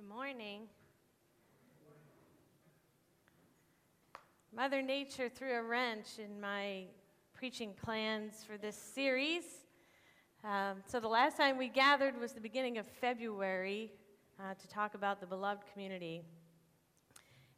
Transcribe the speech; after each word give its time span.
Good 0.00 0.08
morning. 0.08 0.62
Mother 4.56 4.80
Nature 4.80 5.28
threw 5.28 5.52
a 5.52 5.62
wrench 5.62 6.18
in 6.18 6.40
my 6.40 6.84
preaching 7.34 7.74
plans 7.74 8.42
for 8.42 8.56
this 8.56 8.76
series. 8.76 9.44
Um, 10.42 10.78
so, 10.86 11.00
the 11.00 11.08
last 11.08 11.36
time 11.36 11.58
we 11.58 11.68
gathered 11.68 12.18
was 12.18 12.32
the 12.32 12.40
beginning 12.40 12.78
of 12.78 12.86
February 12.86 13.92
uh, 14.38 14.54
to 14.54 14.68
talk 14.68 14.94
about 14.94 15.20
the 15.20 15.26
beloved 15.26 15.64
community. 15.70 16.22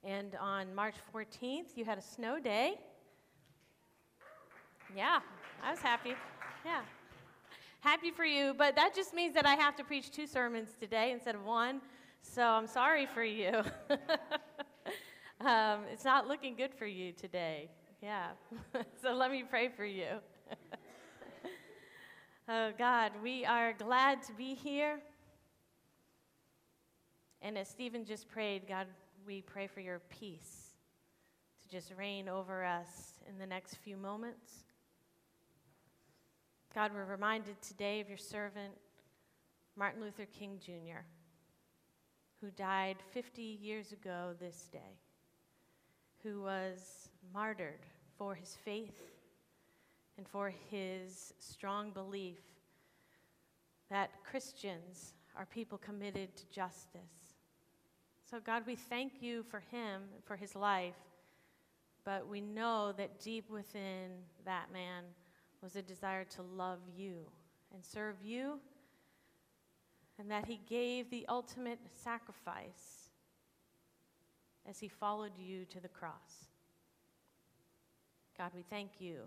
And 0.03 0.35
on 0.35 0.75
March 0.75 0.97
14th, 1.15 1.77
you 1.77 1.85
had 1.85 1.99
a 1.99 2.03
snow 2.03 2.41
day. 2.41 2.75
Yeah, 4.97 5.21
I 5.63 5.71
was 5.71 5.81
happy. 5.81 6.15
Yeah. 6.65 6.81
Happy 7.83 8.11
for 8.11 8.25
you, 8.25 8.53
but 8.59 8.75
that 8.75 8.97
just 8.97 9.15
means 9.15 9.33
that 9.35 9.47
I 9.47 9.55
have 9.55 9.77
to 9.77 9.85
preach 9.85 10.11
two 10.11 10.27
sermons 10.27 10.71
today 10.81 11.13
instead 11.13 11.37
of 11.37 11.45
one. 11.45 11.81
So 12.23 12.43
I'm 12.43 12.67
sorry 12.67 13.07
for 13.07 13.23
you. 13.23 13.63
um, 15.41 15.81
it's 15.93 16.05
not 16.05 16.29
looking 16.29 16.55
good 16.57 16.73
for 16.75 16.87
you 16.87 17.13
today. 17.13 17.69
Yeah. 18.03 18.29
so 19.03 19.13
let 19.13 19.31
me 19.31 19.45
pray 19.49 19.69
for 19.69 19.85
you. 19.85 20.07
oh, 22.49 22.71
God, 22.79 23.13
we 23.23 23.45
are 23.45 23.75
glad 23.75 24.23
to 24.25 24.33
be 24.33 24.55
here. 24.55 24.99
And 27.43 27.59
as 27.59 27.69
Stephen 27.69 28.05
just 28.05 28.29
prayed, 28.29 28.67
God, 28.67 28.87
we 29.27 29.43
pray 29.43 29.67
for 29.67 29.81
your 29.81 30.01
peace 30.09 30.71
to 31.63 31.69
just 31.69 31.93
reign 31.99 32.29
over 32.29 32.65
us 32.65 33.15
in 33.29 33.39
the 33.39 33.47
next 33.47 33.75
few 33.77 33.97
moments. 33.97 34.65
God, 36.75 36.93
we're 36.95 37.05
reminded 37.05 37.61
today 37.61 38.01
of 38.01 38.09
your 38.09 38.17
servant, 38.17 38.73
Martin 39.77 40.01
Luther 40.01 40.25
King 40.25 40.59
Jr 40.65 41.03
who 42.43 42.51
died 42.51 42.97
50 43.13 43.41
years 43.41 43.93
ago 43.93 44.35
this 44.41 44.69
day, 44.73 44.99
who 46.25 46.43
was 46.43 47.09
martyred 47.33 47.87
for 48.19 48.35
his 48.35 48.57
faith 48.65 49.01
and 50.19 50.27
for 50.27 50.53
his 50.69 51.33
strong 51.39 51.91
belief 51.91 52.41
that 53.91 54.11
Christians 54.29 55.15
are 55.37 55.47
people 55.47 55.79
committed 55.79 56.35
to 56.37 56.51
justice. 56.51 57.37
So, 58.29 58.41
God, 58.41 58.65
we 58.67 58.75
thank 58.75 59.23
you 59.23 59.45
for 59.45 59.61
him, 59.71 60.03
for 60.25 60.35
his 60.35 60.57
life, 60.57 60.97
but 62.05 62.27
we 62.27 62.41
know 62.41 62.93
that 62.97 63.21
deep 63.21 63.49
within 63.51 64.11
that 64.45 64.73
man 64.73 65.05
was 65.63 65.77
a 65.77 65.83
desire 65.83 66.25
to 66.25 66.43
love 66.43 66.81
you 66.97 67.19
and 67.73 67.85
serve 67.85 68.17
you 68.25 68.59
and 70.19 70.31
that 70.31 70.47
he 70.47 70.61
gave 70.69 71.11
the 71.11 71.25
ultimate 71.29 71.79
sacrifice 71.95 73.11
as 74.69 74.79
he 74.79 74.89
followed 74.89 75.33
you 75.39 75.65
to 75.67 75.81
the 75.81 75.89
cross. 75.89 76.47
God, 78.37 78.51
we 78.55 78.63
thank 78.63 79.01
you 79.01 79.23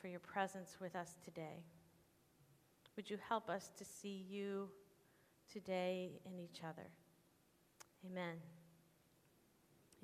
for 0.00 0.08
your 0.08 0.20
presence 0.20 0.76
with 0.80 0.94
us 0.94 1.16
today. 1.24 1.64
Would 2.96 3.10
you 3.10 3.18
help 3.28 3.48
us 3.48 3.70
to 3.78 3.84
see 3.84 4.24
you 4.28 4.68
today 5.52 6.20
in 6.26 6.38
each 6.38 6.60
other? 6.62 6.88
Amen. 8.06 8.36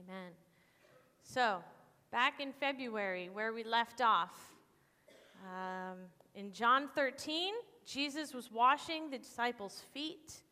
Amen. 0.01 0.33
So, 1.23 1.63
back 2.11 2.41
in 2.41 2.53
February, 2.53 3.31
where 3.33 3.53
we 3.53 3.65
left 3.65 4.01
off, 4.01 4.53
um, 5.45 5.99
in 6.35 6.53
John 6.53 6.89
13, 6.95 7.55
Jesus 7.87 8.34
was 8.34 8.51
washing 8.51 9.11
the 9.11 9.19
disciples' 9.19 9.83
feet, 9.95 10.42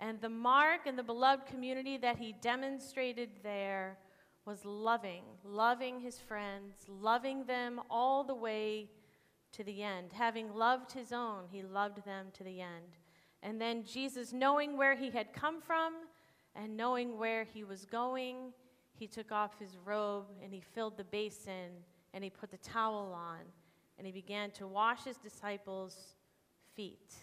and 0.00 0.20
the 0.20 0.28
mark 0.28 0.80
and 0.86 0.98
the 0.98 1.04
beloved 1.04 1.46
community 1.46 1.96
that 1.98 2.18
he 2.18 2.34
demonstrated 2.40 3.30
there 3.42 3.96
was 4.44 4.64
loving, 4.64 5.22
loving 5.44 6.00
his 6.00 6.18
friends, 6.18 6.74
loving 6.88 7.44
them 7.44 7.80
all 7.88 8.24
the 8.24 8.34
way 8.34 8.90
to 9.52 9.62
the 9.62 9.82
end. 9.82 10.12
Having 10.12 10.52
loved 10.52 10.92
his 10.92 11.12
own, 11.12 11.44
he 11.50 11.62
loved 11.62 12.04
them 12.04 12.26
to 12.34 12.44
the 12.44 12.60
end. 12.60 12.98
And 13.42 13.60
then 13.60 13.84
Jesus, 13.84 14.32
knowing 14.32 14.76
where 14.76 14.96
he 14.96 15.10
had 15.10 15.32
come 15.32 15.60
from 15.60 15.92
and 16.56 16.76
knowing 16.76 17.18
where 17.18 17.44
he 17.44 17.62
was 17.62 17.84
going, 17.84 18.52
he 18.96 19.06
took 19.06 19.32
off 19.32 19.58
his 19.58 19.76
robe 19.84 20.26
and 20.42 20.52
he 20.52 20.60
filled 20.60 20.96
the 20.96 21.04
basin 21.04 21.70
and 22.12 22.24
he 22.24 22.30
put 22.30 22.50
the 22.50 22.58
towel 22.58 23.12
on 23.14 23.40
and 23.96 24.06
he 24.06 24.12
began 24.12 24.50
to 24.52 24.66
wash 24.66 25.04
his 25.04 25.16
disciples' 25.18 26.14
feet, 26.74 27.14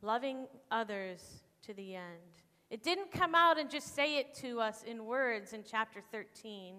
loving 0.00 0.46
others 0.70 1.42
to 1.66 1.74
the 1.74 1.94
end. 1.94 2.40
It 2.70 2.82
didn't 2.82 3.12
come 3.12 3.34
out 3.34 3.58
and 3.58 3.70
just 3.70 3.94
say 3.94 4.18
it 4.18 4.34
to 4.36 4.60
us 4.60 4.82
in 4.82 5.04
words 5.04 5.52
in 5.52 5.62
chapter 5.62 6.00
13, 6.10 6.76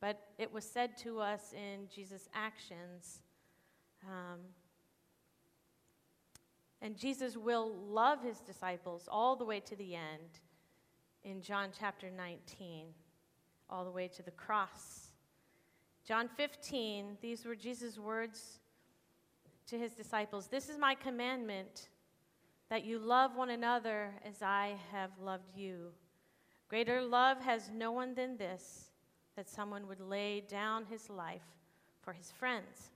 but 0.00 0.20
it 0.38 0.52
was 0.52 0.64
said 0.64 0.96
to 0.98 1.20
us 1.20 1.52
in 1.52 1.88
Jesus' 1.92 2.28
actions. 2.34 3.20
Um, 4.06 4.40
and 6.80 6.96
Jesus 6.96 7.36
will 7.36 7.72
love 7.72 8.22
his 8.22 8.38
disciples 8.40 9.08
all 9.10 9.36
the 9.36 9.44
way 9.44 9.60
to 9.60 9.76
the 9.76 9.94
end 9.94 10.40
in 11.24 11.40
John 11.40 11.70
chapter 11.78 12.10
19, 12.10 12.86
all 13.70 13.84
the 13.84 13.90
way 13.90 14.08
to 14.08 14.22
the 14.22 14.32
cross. 14.32 15.08
John 16.06 16.28
15, 16.36 17.18
these 17.20 17.44
were 17.44 17.54
Jesus' 17.54 17.98
words 17.98 18.58
to 19.72 19.78
his 19.78 19.94
disciples 19.94 20.48
This 20.48 20.68
is 20.68 20.76
my 20.76 20.94
commandment, 20.94 21.88
that 22.68 22.84
you 22.84 22.98
love 22.98 23.36
one 23.36 23.48
another 23.48 24.10
as 24.22 24.42
I 24.42 24.76
have 24.90 25.08
loved 25.18 25.56
you. 25.56 25.92
Greater 26.68 27.00
love 27.00 27.40
has 27.40 27.70
no 27.74 27.90
one 27.90 28.14
than 28.14 28.36
this, 28.36 28.90
that 29.34 29.48
someone 29.48 29.88
would 29.88 30.00
lay 30.00 30.42
down 30.46 30.84
his 30.90 31.08
life 31.08 31.46
for 32.02 32.12
his 32.12 32.30
friends. 32.30 32.90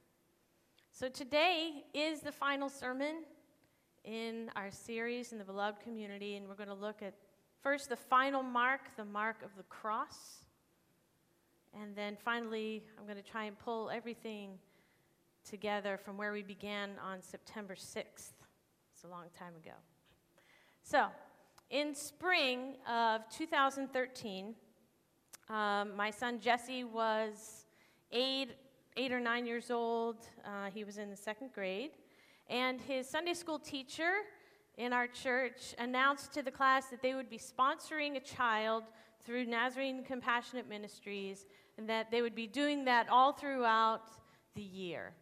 So 0.93 1.09
today 1.09 1.85
is 1.95 2.21
the 2.21 2.31
final 2.31 2.69
sermon 2.69 3.25
in 4.05 4.51
our 4.55 4.71
series 4.71 5.33
in 5.33 5.39
the 5.39 5.45
beloved 5.45 5.81
community, 5.81 6.37
and 6.37 6.47
we're 6.47 6.57
going 6.57 6.69
to 6.69 6.75
look 6.75 7.01
at 7.01 7.15
first 7.63 7.89
the 7.89 7.97
final 7.97 8.43
mark, 8.43 8.83
the 8.99 9.05
mark 9.07 9.43
of 9.43 9.57
the 9.57 9.63
cross. 9.63 10.45
And 11.73 11.97
then 11.97 12.19
finally, 12.23 12.85
I'm 12.99 13.07
going 13.07 13.17
to 13.17 13.31
try 13.31 13.45
and 13.45 13.59
pull 13.59 13.89
everything 13.89 14.59
together 15.49 15.97
from 15.97 16.17
where 16.17 16.33
we 16.33 16.43
began 16.43 16.91
on 17.05 17.23
September 17.23 17.75
6th. 17.75 18.33
It's 18.93 19.05
a 19.05 19.09
long 19.09 19.27
time 19.39 19.55
ago. 19.63 19.75
So, 20.83 21.07
in 21.71 21.95
spring 21.95 22.75
of 22.89 23.23
2013, 23.31 24.55
um, 25.49 25.97
my 25.97 26.11
son 26.11 26.41
Jesse 26.41 26.85
was 26.85 27.67
eight, 28.11 28.51
eight 28.97 29.13
or 29.13 29.21
nine 29.21 29.47
years 29.47 29.71
old. 29.71 30.17
Uh, 30.45 30.71
he 30.75 30.85
was 30.85 30.99
in 30.99 31.11
the 31.11 31.17
second 31.17 31.53
grade. 31.53 31.91
And 32.49 32.81
his 32.81 33.09
Sunday 33.09 33.35
school 33.35 33.59
teacher 33.59 34.13
in 34.77 34.93
our 34.93 35.07
church 35.07 35.75
announced 35.79 36.33
to 36.35 36.43
the 36.43 36.51
class 36.51 36.87
that 36.87 37.03
they 37.03 37.15
would 37.15 37.31
be 37.31 37.39
sponsoring 37.39 38.17
a 38.17 38.21
child 38.21 38.85
through 39.25 39.47
Nazarene 39.47 40.05
Compassionate 40.05 40.69
Ministries 40.69 41.47
and 41.79 41.89
that 41.89 42.11
they 42.11 42.23
would 42.23 42.35
be 42.35 42.47
doing 42.47 42.85
that 42.85 43.09
all 43.09 43.33
throughout 43.33 44.11
the 44.55 44.63
year. 44.63 45.13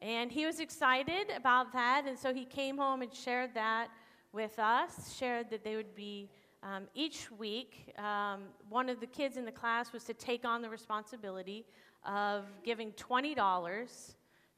And 0.00 0.30
he 0.30 0.46
was 0.46 0.60
excited 0.60 1.26
about 1.36 1.72
that, 1.72 2.04
and 2.06 2.18
so 2.18 2.32
he 2.32 2.44
came 2.44 2.78
home 2.78 3.02
and 3.02 3.12
shared 3.12 3.54
that 3.54 3.88
with 4.32 4.58
us, 4.58 5.16
shared 5.16 5.50
that 5.50 5.64
they 5.64 5.74
would 5.74 5.94
be 5.94 6.30
um, 6.62 6.84
each 6.94 7.30
week, 7.30 7.94
um, 7.98 8.42
one 8.68 8.88
of 8.88 9.00
the 9.00 9.06
kids 9.06 9.36
in 9.36 9.44
the 9.44 9.52
class 9.52 9.92
was 9.92 10.04
to 10.04 10.14
take 10.14 10.44
on 10.44 10.60
the 10.60 10.68
responsibility 10.68 11.64
of 12.04 12.44
giving 12.64 12.92
$20 12.92 14.14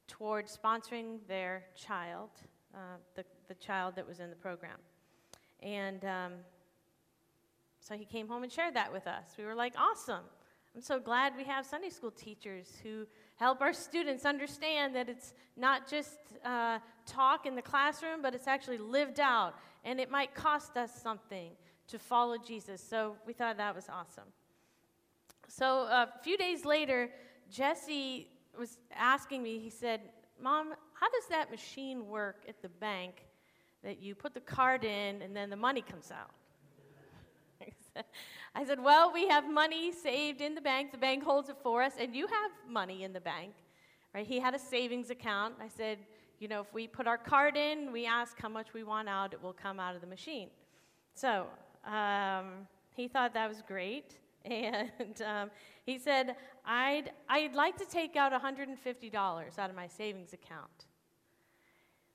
towards 0.08 0.56
sponsoring 0.56 1.18
their 1.28 1.64
child, 1.76 2.30
uh, 2.74 2.78
the, 3.14 3.24
the 3.48 3.54
child 3.54 3.96
that 3.96 4.06
was 4.06 4.18
in 4.20 4.30
the 4.30 4.36
program. 4.36 4.78
And 5.62 6.04
um, 6.04 6.32
so 7.80 7.94
he 7.94 8.06
came 8.06 8.26
home 8.28 8.42
and 8.42 8.52
shared 8.52 8.74
that 8.74 8.92
with 8.92 9.06
us. 9.06 9.34
We 9.36 9.44
were 9.44 9.54
like, 9.54 9.74
awesome. 9.78 10.24
I'm 10.74 10.80
so 10.80 10.98
glad 10.98 11.34
we 11.36 11.44
have 11.44 11.66
Sunday 11.66 11.90
school 11.90 12.12
teachers 12.12 12.78
who 12.82 13.06
help 13.40 13.62
our 13.62 13.72
students 13.72 14.26
understand 14.26 14.94
that 14.94 15.08
it's 15.08 15.32
not 15.56 15.88
just 15.88 16.18
uh, 16.44 16.78
talk 17.06 17.46
in 17.46 17.56
the 17.56 17.62
classroom, 17.62 18.20
but 18.20 18.34
it's 18.34 18.46
actually 18.46 18.76
lived 18.76 19.18
out. 19.18 19.54
And 19.82 19.98
it 19.98 20.10
might 20.10 20.34
cost 20.34 20.76
us 20.76 20.90
something 21.02 21.52
to 21.88 21.98
follow 21.98 22.36
Jesus. 22.36 22.82
So 22.82 23.16
we 23.26 23.32
thought 23.32 23.56
that 23.56 23.74
was 23.74 23.88
awesome. 23.88 24.28
So 25.48 25.84
a 25.84 26.08
few 26.22 26.36
days 26.36 26.66
later, 26.66 27.08
Jesse 27.50 28.28
was 28.58 28.78
asking 28.94 29.42
me, 29.42 29.58
he 29.58 29.70
said, 29.70 30.00
Mom, 30.38 30.74
how 30.92 31.08
does 31.08 31.26
that 31.30 31.50
machine 31.50 32.06
work 32.06 32.44
at 32.46 32.60
the 32.60 32.68
bank 32.68 33.24
that 33.82 34.02
you 34.02 34.14
put 34.14 34.34
the 34.34 34.40
card 34.40 34.84
in 34.84 35.22
and 35.22 35.34
then 35.34 35.48
the 35.48 35.56
money 35.56 35.80
comes 35.80 36.12
out? 36.12 36.30
I 38.54 38.64
said, 38.64 38.82
Well, 38.82 39.12
we 39.12 39.28
have 39.28 39.50
money 39.50 39.92
saved 39.92 40.40
in 40.40 40.54
the 40.54 40.60
bank. 40.60 40.92
The 40.92 40.98
bank 40.98 41.22
holds 41.22 41.48
it 41.48 41.56
for 41.62 41.82
us, 41.82 41.94
and 41.98 42.14
you 42.14 42.26
have 42.26 42.50
money 42.68 43.04
in 43.04 43.12
the 43.12 43.20
bank. 43.20 43.52
Right? 44.14 44.26
He 44.26 44.40
had 44.40 44.54
a 44.54 44.58
savings 44.58 45.10
account. 45.10 45.54
I 45.60 45.68
said, 45.68 45.98
You 46.38 46.48
know, 46.48 46.60
if 46.60 46.72
we 46.72 46.86
put 46.86 47.06
our 47.06 47.18
card 47.18 47.56
in, 47.56 47.92
we 47.92 48.06
ask 48.06 48.40
how 48.40 48.48
much 48.48 48.74
we 48.74 48.82
want 48.82 49.08
out, 49.08 49.32
it 49.32 49.42
will 49.42 49.52
come 49.52 49.78
out 49.78 49.94
of 49.94 50.00
the 50.00 50.06
machine. 50.06 50.48
So 51.14 51.46
um, 51.86 52.66
he 52.94 53.08
thought 53.08 53.34
that 53.34 53.48
was 53.48 53.62
great. 53.66 54.16
And 54.42 55.20
um, 55.20 55.50
he 55.84 55.98
said, 55.98 56.34
I'd, 56.64 57.12
I'd 57.28 57.54
like 57.54 57.76
to 57.76 57.84
take 57.84 58.16
out 58.16 58.32
$150 58.32 59.58
out 59.58 59.70
of 59.70 59.76
my 59.76 59.86
savings 59.86 60.32
account. 60.32 60.86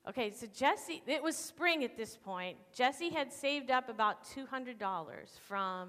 Okay, 0.08 0.30
so 0.30 0.46
Jesse, 0.54 1.02
it 1.08 1.20
was 1.20 1.36
spring 1.36 1.82
at 1.82 1.96
this 1.96 2.16
point. 2.16 2.56
Jesse 2.72 3.10
had 3.10 3.32
saved 3.32 3.72
up 3.72 3.88
about 3.88 4.24
$200 4.24 4.76
from 5.48 5.88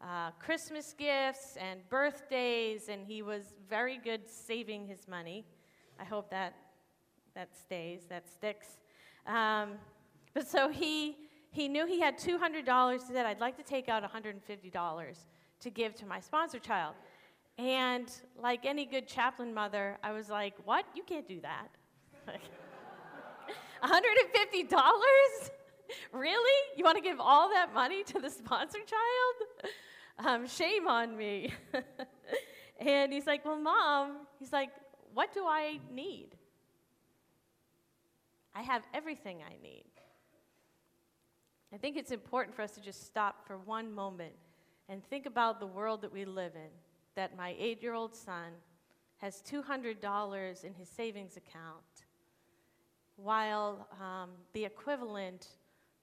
uh, 0.00 0.30
Christmas 0.38 0.94
gifts 0.96 1.56
and 1.60 1.80
birthdays, 1.88 2.88
and 2.88 3.04
he 3.04 3.20
was 3.20 3.54
very 3.68 3.98
good 3.98 4.28
saving 4.30 4.86
his 4.86 5.08
money. 5.08 5.44
I 5.98 6.04
hope 6.04 6.30
that 6.30 6.54
that 7.34 7.56
stays, 7.56 8.02
that 8.08 8.28
sticks. 8.28 8.78
Um, 9.26 9.72
but 10.34 10.46
so 10.46 10.68
he 10.68 11.16
he 11.50 11.66
knew 11.66 11.86
he 11.86 12.00
had 12.00 12.16
$200. 12.16 12.92
He 12.92 12.98
said, 13.12 13.26
I'd 13.26 13.40
like 13.40 13.56
to 13.56 13.62
take 13.62 13.88
out 13.88 14.04
$150 14.04 15.16
to 15.60 15.70
give 15.70 15.94
to 15.96 16.06
my 16.06 16.20
sponsor 16.20 16.58
child. 16.58 16.94
And 17.56 18.08
like 18.40 18.66
any 18.66 18.84
good 18.84 19.08
chaplain 19.08 19.52
mother, 19.52 19.98
I 20.04 20.12
was 20.12 20.28
like, 20.28 20.54
What? 20.64 20.84
You 20.94 21.02
can't 21.02 21.26
do 21.26 21.40
that. 21.40 21.68
$150? 23.82 25.50
really? 26.12 26.76
You 26.76 26.84
want 26.84 26.96
to 26.96 27.02
give 27.02 27.20
all 27.20 27.48
that 27.50 27.72
money 27.74 28.04
to 28.04 28.20
the 28.20 28.30
sponsor 28.30 28.78
child? 28.78 29.72
Um, 30.18 30.46
shame 30.46 30.88
on 30.88 31.16
me. 31.16 31.52
and 32.80 33.12
he's 33.12 33.26
like, 33.26 33.44
Well, 33.44 33.58
mom, 33.58 34.26
he's 34.38 34.52
like, 34.52 34.70
What 35.14 35.32
do 35.32 35.46
I 35.46 35.78
need? 35.92 36.30
I 38.54 38.62
have 38.62 38.82
everything 38.92 39.38
I 39.46 39.62
need. 39.62 39.84
I 41.72 41.76
think 41.76 41.96
it's 41.96 42.10
important 42.10 42.56
for 42.56 42.62
us 42.62 42.72
to 42.72 42.80
just 42.80 43.06
stop 43.06 43.46
for 43.46 43.58
one 43.58 43.92
moment 43.92 44.32
and 44.88 45.04
think 45.04 45.26
about 45.26 45.60
the 45.60 45.66
world 45.66 46.02
that 46.02 46.12
we 46.12 46.24
live 46.24 46.54
in. 46.54 46.70
That 47.14 47.36
my 47.36 47.54
eight 47.58 47.82
year 47.82 47.94
old 47.94 48.14
son 48.14 48.52
has 49.18 49.42
$200 49.42 50.64
in 50.64 50.74
his 50.74 50.88
savings 50.88 51.36
account, 51.36 52.06
while 53.22 53.86
um, 54.00 54.30
the 54.52 54.64
equivalent 54.64 55.48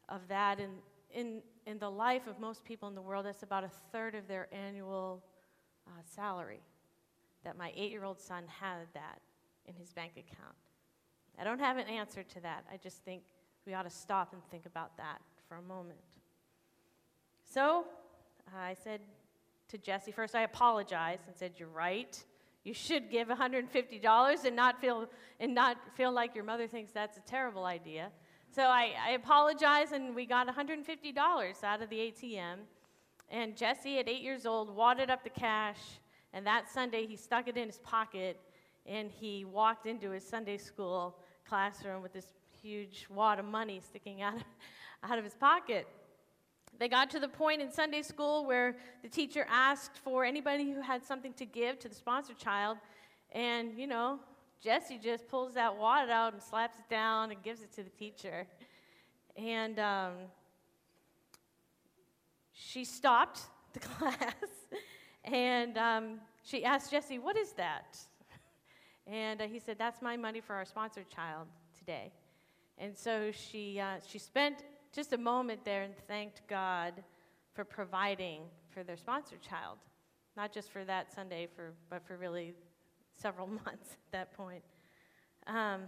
of 0.10 0.22
that 0.28 0.60
in, 0.60 0.70
in, 1.14 1.42
in 1.66 1.80
the 1.80 1.90
life 1.90 2.28
of 2.28 2.40
most 2.40 2.64
people 2.64 2.88
in 2.90 2.96
the 2.96 3.02
world, 3.02 3.26
that's 3.26 3.44
about 3.44 3.64
a 3.64 3.72
third 3.92 4.16
of 4.16 4.28
their 4.28 4.48
annual 4.54 5.24
uh, 5.88 5.92
salary. 6.04 6.62
That 7.44 7.58
my 7.58 7.72
eight 7.76 7.92
year 7.92 8.04
old 8.04 8.20
son 8.20 8.44
had 8.48 8.80
that 8.94 9.20
in 9.68 9.74
his 9.76 9.94
bank 9.94 10.14
account. 10.14 10.56
I 11.40 11.44
don't 11.44 11.60
have 11.60 11.78
an 11.78 11.88
answer 11.88 12.24
to 12.24 12.40
that. 12.42 12.66
I 12.72 12.78
just 12.78 13.04
think 13.04 13.24
we 13.66 13.74
ought 13.74 13.84
to 13.84 13.90
stop 13.90 14.34
and 14.34 14.42
think 14.50 14.66
about 14.66 14.96
that 14.98 15.20
for 15.48 15.56
a 15.56 15.62
moment. 15.62 16.00
So 17.44 17.86
I 18.56 18.74
said 18.74 19.02
to 19.70 19.78
Jesse, 19.78 20.12
first 20.12 20.36
I 20.36 20.42
apologized 20.42 21.24
and 21.28 21.36
said, 21.36 21.54
You're 21.58 21.70
right. 21.70 22.22
You 22.66 22.74
should 22.74 23.10
give 23.10 23.30
$150 23.30 24.46
and 24.46 24.56
not 24.56 24.82
feel, 24.82 25.08
and 25.40 25.56
not 25.56 25.78
feel 25.96 26.12
like 26.12 26.36
your 26.36 26.44
mother 26.44 26.68
thinks 26.68 26.92
that's 26.92 27.18
a 27.18 27.22
terrible 27.22 27.64
idea. 27.64 28.12
So 28.54 28.64
I, 28.64 28.92
I 29.08 29.12
apologized, 29.12 29.94
and 29.94 30.14
we 30.14 30.26
got 30.26 30.48
$150 30.48 31.64
out 31.64 31.82
of 31.82 31.90
the 31.90 31.96
ATM. 31.96 32.58
And 33.30 33.56
Jesse, 33.56 34.00
at 34.00 34.10
eight 34.10 34.22
years 34.22 34.46
old, 34.46 34.76
wadded 34.76 35.10
up 35.10 35.24
the 35.24 35.30
cash, 35.30 35.80
and 36.34 36.46
that 36.46 36.70
Sunday 36.70 37.06
he 37.08 37.16
stuck 37.16 37.48
it 37.48 37.56
in 37.56 37.68
his 37.68 37.80
pocket 37.80 38.38
and 38.86 39.10
he 39.10 39.46
walked 39.46 39.88
into 39.88 40.12
his 40.12 40.24
Sunday 40.24 40.58
school 40.58 41.18
classroom 41.48 42.02
with 42.02 42.14
this 42.14 42.28
huge 42.62 43.08
wad 43.10 43.40
of 43.40 43.46
money 43.46 43.82
sticking 43.84 44.22
out 44.22 44.36
of, 44.36 44.44
out 45.04 45.18
of 45.18 45.24
his 45.24 45.34
pocket. 45.34 45.88
They 46.78 46.90
got 46.90 47.10
to 47.12 47.20
the 47.20 47.28
point 47.28 47.62
in 47.62 47.72
Sunday 47.72 48.02
school 48.02 48.46
where 48.46 48.76
the 49.02 49.08
teacher 49.08 49.46
asked 49.50 49.98
for 50.04 50.26
anybody 50.26 50.72
who 50.72 50.82
had 50.82 51.04
something 51.04 51.34
to 51.34 51.46
give 51.46 51.80
to 51.80 51.90
the 51.90 51.96
sponsor 51.96 52.34
child. 52.34 52.78
And, 53.32 53.78
you 53.78 53.88
know, 53.88 54.20
Jesse 54.62 54.98
just 54.98 55.28
pulls 55.28 55.54
that 55.54 55.78
wad 55.78 56.10
out 56.10 56.34
and 56.34 56.42
slaps 56.42 56.78
it 56.78 56.90
down 56.90 57.32
and 57.32 57.42
gives 57.44 57.62
it 57.62 57.72
to 57.74 57.84
the 57.84 57.90
teacher. 57.92 58.46
And 59.38 59.80
um, 59.80 60.14
she 62.52 62.84
stopped 62.84 63.42
the 63.74 63.80
class 63.80 64.34
and 65.24 65.78
um, 65.78 66.20
she 66.44 66.64
asked 66.64 66.92
Jesse, 66.92 67.20
What 67.20 67.38
is 67.38 67.54
that? 67.54 67.98
And 69.08 69.42
uh, 69.42 69.48
he 69.48 69.60
said, 69.60 69.78
That's 69.78 70.02
my 70.02 70.18
money 70.18 70.42
for 70.42 70.56
our 70.56 70.66
sponsored 70.66 71.10
child 71.10 71.48
today. 71.78 72.12
And 72.78 72.98
so 72.98 73.32
she, 73.32 73.80
uh, 73.80 73.98
she 74.06 74.20
spent 74.20 74.64
just 74.96 75.12
a 75.12 75.18
moment 75.18 75.66
there 75.66 75.84
and 75.84 75.94
thanked 76.08 76.42
God 76.48 77.04
for 77.54 77.66
providing 77.66 78.44
for 78.70 78.82
their 78.82 78.96
sponsored 78.96 79.42
child, 79.42 79.78
not 80.38 80.54
just 80.54 80.70
for 80.72 80.86
that 80.86 81.14
Sunday, 81.14 81.48
for, 81.54 81.74
but 81.90 82.02
for 82.08 82.16
really 82.16 82.54
several 83.16 83.48
months 83.66 83.92
at 83.92 84.12
that 84.12 84.34
point. 84.34 84.64
Um, 85.48 85.82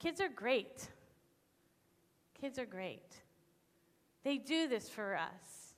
kids 0.00 0.20
are 0.20 0.28
great. 0.28 0.88
Kids 2.40 2.58
are 2.58 2.66
great. 2.66 3.22
They 4.24 4.36
do 4.36 4.66
this 4.66 4.88
for 4.88 5.16
us. 5.16 5.74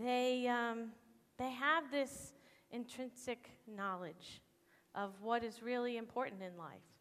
They, 0.00 0.48
um, 0.48 0.92
they 1.38 1.50
have 1.50 1.90
this 1.90 2.32
intrinsic 2.70 3.50
knowledge 3.66 4.40
of 4.94 5.10
what 5.20 5.44
is 5.44 5.62
really 5.62 5.98
important 5.98 6.42
in 6.42 6.56
life. 6.56 6.91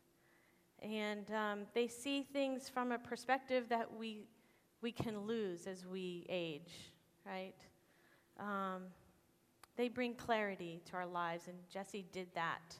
And 0.82 1.26
um, 1.32 1.60
they 1.74 1.88
see 1.88 2.24
things 2.24 2.70
from 2.70 2.92
a 2.92 2.98
perspective 2.98 3.66
that 3.70 3.88
we, 3.98 4.22
we 4.82 4.92
can 4.92 5.28
lose 5.28 5.68
as 5.68 5.86
we 5.86 6.26
age, 6.30 6.92
right? 7.26 7.54
Um, 8.40 8.84
they 9.78 9.90
bring 9.90 10.16
clarity 10.16 10.82
to 10.86 10.94
our 10.94 11.06
lives, 11.06 11.48
and 11.48 11.58
Jesse 11.70 12.06
did 12.12 12.28
that 12.34 12.78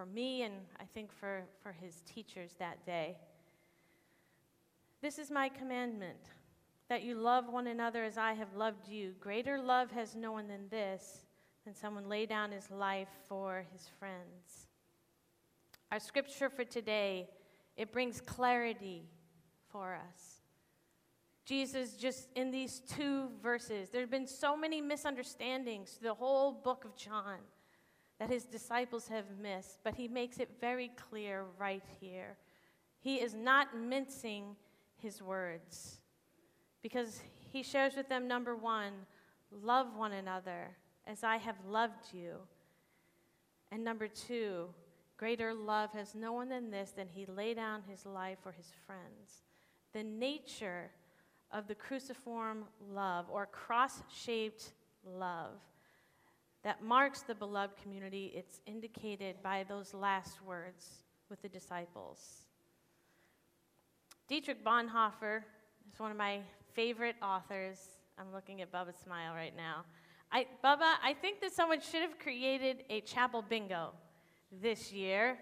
for 0.00 0.06
me 0.06 0.42
and 0.42 0.54
I 0.80 0.84
think 0.94 1.12
for, 1.12 1.42
for 1.62 1.72
his 1.72 2.00
teachers 2.06 2.54
that 2.58 2.86
day. 2.86 3.18
This 5.02 5.18
is 5.18 5.30
my 5.30 5.50
commandment 5.50 6.18
that 6.88 7.02
you 7.02 7.14
love 7.14 7.52
one 7.52 7.66
another 7.66 8.04
as 8.04 8.16
I 8.16 8.32
have 8.32 8.54
loved 8.56 8.88
you. 8.88 9.14
Greater 9.20 9.60
love 9.60 9.90
has 9.90 10.16
no 10.16 10.32
one 10.32 10.48
than 10.48 10.68
this 10.70 11.26
than 11.66 11.74
someone 11.74 12.08
lay 12.08 12.24
down 12.24 12.50
his 12.50 12.70
life 12.70 13.10
for 13.28 13.66
his 13.72 13.88
friends. 13.98 14.69
Our 15.92 15.98
scripture 15.98 16.48
for 16.48 16.64
today, 16.64 17.28
it 17.76 17.92
brings 17.92 18.20
clarity 18.20 19.08
for 19.70 19.94
us. 19.94 20.40
Jesus, 21.44 21.94
just 21.94 22.28
in 22.36 22.52
these 22.52 22.80
two 22.80 23.28
verses, 23.42 23.90
there 23.90 24.00
have 24.02 24.10
been 24.10 24.26
so 24.26 24.56
many 24.56 24.80
misunderstandings 24.80 25.98
the 26.00 26.14
whole 26.14 26.52
book 26.52 26.84
of 26.84 26.94
John 26.94 27.38
that 28.20 28.30
his 28.30 28.44
disciples 28.44 29.08
have 29.08 29.24
missed, 29.42 29.78
but 29.82 29.94
he 29.94 30.06
makes 30.06 30.38
it 30.38 30.50
very 30.60 30.92
clear 30.94 31.46
right 31.58 31.82
here. 32.00 32.36
He 33.00 33.16
is 33.16 33.34
not 33.34 33.76
mincing 33.76 34.54
his 34.96 35.20
words 35.20 36.00
because 36.82 37.20
he 37.52 37.62
shares 37.62 37.96
with 37.96 38.08
them 38.08 38.28
number 38.28 38.54
one, 38.54 38.92
love 39.50 39.96
one 39.96 40.12
another 40.12 40.76
as 41.06 41.24
I 41.24 41.38
have 41.38 41.56
loved 41.66 42.12
you. 42.12 42.36
And 43.72 43.82
number 43.82 44.06
two, 44.06 44.68
greater 45.20 45.52
love 45.52 45.92
has 45.92 46.14
no 46.14 46.32
one 46.32 46.48
than 46.48 46.70
this, 46.70 46.92
than 46.92 47.06
he 47.06 47.26
lay 47.26 47.52
down 47.52 47.82
his 47.86 48.06
life 48.06 48.38
for 48.42 48.52
his 48.52 48.72
friends. 48.86 49.42
The 49.92 50.02
nature 50.02 50.90
of 51.52 51.68
the 51.68 51.74
cruciform 51.74 52.64
love 52.90 53.26
or 53.30 53.44
cross 53.44 54.02
shaped 54.10 54.72
love 55.04 55.60
that 56.64 56.82
marks 56.82 57.20
the 57.20 57.34
beloved 57.34 57.76
community, 57.82 58.32
it's 58.34 58.62
indicated 58.64 59.36
by 59.42 59.62
those 59.68 59.92
last 59.92 60.42
words 60.42 60.88
with 61.28 61.42
the 61.42 61.50
disciples. 61.50 62.46
Dietrich 64.26 64.64
Bonhoeffer 64.64 65.42
is 65.92 66.00
one 66.00 66.10
of 66.10 66.16
my 66.16 66.40
favorite 66.72 67.16
authors. 67.22 67.78
I'm 68.18 68.32
looking 68.32 68.62
at 68.62 68.72
Bubba's 68.72 68.96
smile 68.96 69.34
right 69.34 69.54
now. 69.54 69.84
I, 70.32 70.46
Bubba, 70.64 70.94
I 71.04 71.14
think 71.20 71.42
that 71.42 71.52
someone 71.52 71.82
should 71.82 72.00
have 72.00 72.18
created 72.18 72.84
a 72.88 73.02
chapel 73.02 73.44
bingo 73.46 73.90
this 74.60 74.92
year. 74.92 75.38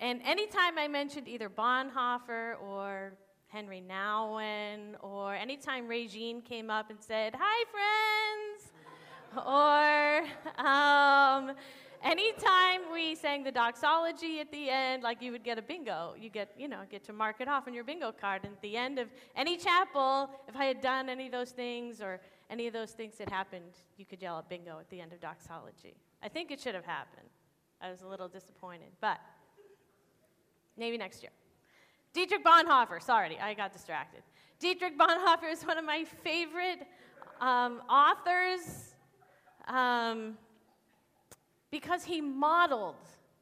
And 0.00 0.20
anytime 0.24 0.78
I 0.78 0.88
mentioned 0.88 1.28
either 1.28 1.48
Bonhoeffer 1.48 2.60
or 2.62 3.14
Henry 3.48 3.82
Nouwen, 3.86 4.94
or 5.00 5.34
anytime 5.34 5.88
Regine 5.88 6.42
came 6.42 6.70
up 6.70 6.90
and 6.90 6.98
said, 7.00 7.34
Hi, 7.38 7.64
friends, 7.72 8.72
or 9.46 10.64
um, 10.64 11.56
anytime 12.04 12.80
we 12.92 13.14
sang 13.14 13.42
the 13.42 13.50
doxology 13.50 14.40
at 14.40 14.50
the 14.52 14.70
end, 14.70 15.02
like 15.02 15.20
you 15.22 15.32
would 15.32 15.44
get 15.44 15.58
a 15.58 15.62
bingo. 15.62 16.14
You 16.18 16.30
get, 16.30 16.52
you 16.56 16.68
know, 16.68 16.80
get 16.90 17.04
to 17.04 17.12
mark 17.12 17.40
it 17.40 17.48
off 17.48 17.66
on 17.66 17.74
your 17.74 17.84
bingo 17.84 18.12
card. 18.12 18.44
And 18.44 18.52
at 18.52 18.62
the 18.62 18.76
end 18.76 18.98
of 18.98 19.08
any 19.34 19.56
chapel, 19.56 20.30
if 20.46 20.56
I 20.56 20.66
had 20.66 20.80
done 20.80 21.08
any 21.08 21.26
of 21.26 21.32
those 21.32 21.50
things 21.50 22.00
or 22.00 22.20
any 22.50 22.66
of 22.66 22.72
those 22.72 22.92
things 22.92 23.16
that 23.18 23.28
happened, 23.28 23.80
you 23.96 24.04
could 24.04 24.22
yell 24.22 24.38
at 24.38 24.48
bingo 24.48 24.78
at 24.78 24.88
the 24.90 25.00
end 25.00 25.12
of 25.12 25.20
doxology. 25.20 25.96
I 26.22 26.28
think 26.28 26.50
it 26.50 26.60
should 26.60 26.74
have 26.74 26.86
happened. 26.86 27.28
I 27.80 27.90
was 27.90 28.02
a 28.02 28.06
little 28.06 28.28
disappointed, 28.28 28.88
but 29.00 29.18
maybe 30.76 30.98
next 30.98 31.22
year. 31.22 31.32
Dietrich 32.12 32.44
Bonhoeffer, 32.44 33.02
sorry, 33.02 33.38
I 33.38 33.54
got 33.54 33.72
distracted. 33.72 34.22
Dietrich 34.58 34.98
Bonhoeffer 34.98 35.50
is 35.50 35.62
one 35.64 35.78
of 35.78 35.84
my 35.84 36.04
favorite 36.24 36.86
um, 37.40 37.80
authors 37.88 38.94
um, 39.68 40.36
because 41.70 42.04
he 42.04 42.20
modeled, 42.20 42.96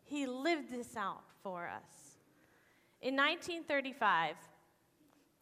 he 0.05 0.27
lived 0.27 0.71
this 0.71 0.97
out 0.97 1.23
for 1.43 1.69
us. 1.69 2.19
In 3.01 3.15
1935, 3.15 4.37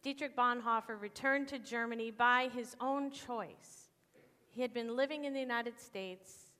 Dietrich 0.01 0.35
Bonhoeffer 0.37 1.01
returned 1.01 1.47
to 1.47 1.59
Germany 1.59 2.11
by 2.11 2.49
his 2.53 2.75
own 2.79 3.11
choice. 3.11 3.89
He 4.51 4.61
had 4.61 4.73
been 4.73 4.95
living 4.95 5.25
in 5.25 5.33
the 5.33 5.39
United 5.39 5.79
States, 5.79 6.51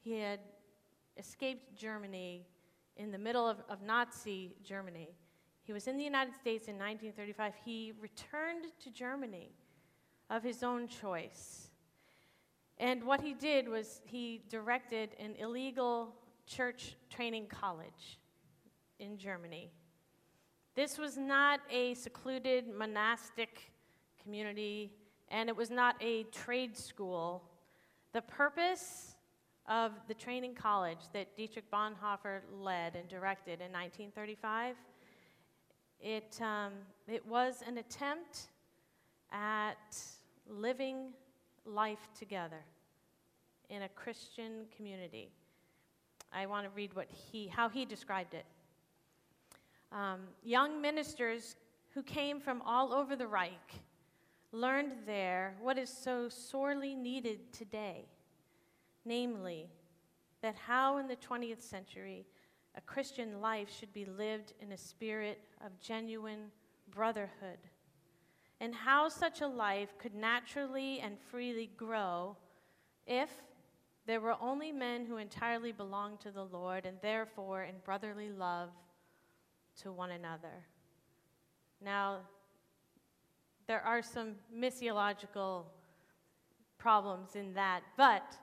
he 0.00 0.18
had 0.18 0.40
escaped 1.16 1.76
Germany 1.76 2.46
in 2.96 3.10
the 3.10 3.18
middle 3.18 3.48
of, 3.48 3.58
of 3.68 3.82
Nazi 3.82 4.54
Germany. 4.62 5.10
He 5.62 5.72
was 5.72 5.88
in 5.88 5.96
the 5.96 6.04
United 6.04 6.34
States 6.34 6.68
in 6.68 6.74
1935. 6.74 7.54
He 7.64 7.92
returned 8.00 8.66
to 8.82 8.90
Germany 8.90 9.52
of 10.30 10.42
his 10.42 10.62
own 10.62 10.88
choice. 10.88 11.70
And 12.78 13.04
what 13.04 13.20
he 13.20 13.34
did 13.34 13.68
was 13.68 14.00
he 14.04 14.42
directed 14.48 15.10
an 15.18 15.34
illegal 15.38 16.14
church 16.46 16.96
training 17.08 17.46
college 17.46 18.18
in 18.98 19.16
Germany. 19.16 19.70
This 20.74 20.98
was 20.98 21.16
not 21.16 21.60
a 21.70 21.94
secluded 21.94 22.64
monastic 22.76 23.72
community, 24.22 24.92
and 25.28 25.48
it 25.48 25.56
was 25.56 25.70
not 25.70 25.94
a 26.00 26.24
trade 26.24 26.76
school. 26.76 27.44
The 28.12 28.22
purpose 28.22 29.13
of 29.68 29.92
the 30.08 30.14
training 30.14 30.54
college 30.54 30.98
that 31.12 31.36
Dietrich 31.36 31.70
Bonhoeffer 31.70 32.40
led 32.52 32.96
and 32.96 33.08
directed 33.08 33.60
in 33.60 33.72
1935, 33.72 34.76
it, 36.00 36.38
um, 36.42 36.72
it 37.08 37.26
was 37.26 37.62
an 37.66 37.78
attempt 37.78 38.48
at 39.32 39.96
living 40.48 41.12
life 41.64 42.08
together 42.18 42.60
in 43.70 43.82
a 43.82 43.88
Christian 43.88 44.66
community. 44.76 45.30
I 46.32 46.46
want 46.46 46.66
to 46.66 46.70
read 46.74 46.94
what 46.94 47.08
he, 47.10 47.46
how 47.46 47.68
he 47.68 47.84
described 47.84 48.34
it. 48.34 48.44
Um, 49.92 50.20
young 50.42 50.82
ministers 50.82 51.56
who 51.94 52.02
came 52.02 52.40
from 52.40 52.60
all 52.62 52.92
over 52.92 53.16
the 53.16 53.26
Reich 53.26 53.80
learned 54.52 54.92
there 55.06 55.54
what 55.60 55.78
is 55.78 55.88
so 55.88 56.28
sorely 56.28 56.94
needed 56.94 57.52
today 57.52 58.04
namely, 59.04 59.68
that 60.42 60.54
how 60.54 60.98
in 60.98 61.08
the 61.08 61.16
20th 61.16 61.62
century 61.62 62.26
a 62.76 62.80
Christian 62.80 63.40
life 63.40 63.68
should 63.70 63.92
be 63.92 64.04
lived 64.04 64.52
in 64.60 64.72
a 64.72 64.76
spirit 64.76 65.40
of 65.64 65.78
genuine 65.80 66.50
brotherhood 66.90 67.58
and 68.60 68.74
how 68.74 69.08
such 69.08 69.40
a 69.40 69.46
life 69.46 69.96
could 69.98 70.14
naturally 70.14 71.00
and 71.00 71.18
freely 71.30 71.70
grow 71.76 72.36
if 73.06 73.30
there 74.06 74.20
were 74.20 74.36
only 74.40 74.70
men 74.70 75.06
who 75.06 75.16
entirely 75.16 75.72
belonged 75.72 76.20
to 76.20 76.30
the 76.30 76.44
Lord 76.44 76.86
and 76.86 76.96
therefore 77.00 77.64
in 77.64 77.74
brotherly 77.84 78.30
love 78.30 78.70
to 79.82 79.92
one 79.92 80.10
another. 80.10 80.64
Now, 81.82 82.18
there 83.66 83.80
are 83.80 84.02
some 84.02 84.34
missiological 84.54 85.64
problems 86.78 87.34
in 87.34 87.54
that, 87.54 87.82
but 87.96 88.36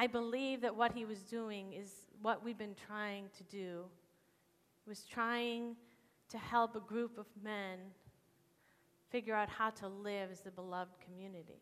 I 0.00 0.06
believe 0.06 0.62
that 0.62 0.74
what 0.74 0.94
he 0.94 1.04
was 1.04 1.18
doing 1.18 1.74
is 1.74 1.92
what 2.22 2.42
we've 2.42 2.56
been 2.56 2.74
trying 2.86 3.26
to 3.36 3.44
do. 3.44 3.84
He 4.82 4.88
was 4.88 5.04
trying 5.04 5.76
to 6.30 6.38
help 6.38 6.74
a 6.74 6.80
group 6.80 7.18
of 7.18 7.26
men 7.44 7.76
figure 9.10 9.34
out 9.34 9.50
how 9.50 9.68
to 9.68 9.88
live 9.88 10.30
as 10.30 10.40
the 10.40 10.52
beloved 10.52 10.94
community. 11.04 11.60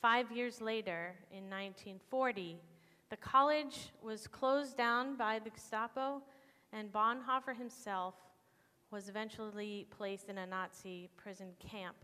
Five 0.00 0.30
years 0.30 0.60
later, 0.60 1.16
in 1.32 1.50
1940, 1.50 2.56
the 3.10 3.16
college 3.16 3.90
was 4.00 4.28
closed 4.28 4.76
down 4.76 5.16
by 5.16 5.40
the 5.40 5.50
Gestapo, 5.50 6.22
and 6.72 6.92
Bonhoeffer 6.92 7.56
himself 7.58 8.14
was 8.92 9.08
eventually 9.08 9.88
placed 9.90 10.28
in 10.28 10.38
a 10.38 10.46
Nazi 10.46 11.10
prison 11.16 11.48
camp. 11.58 11.96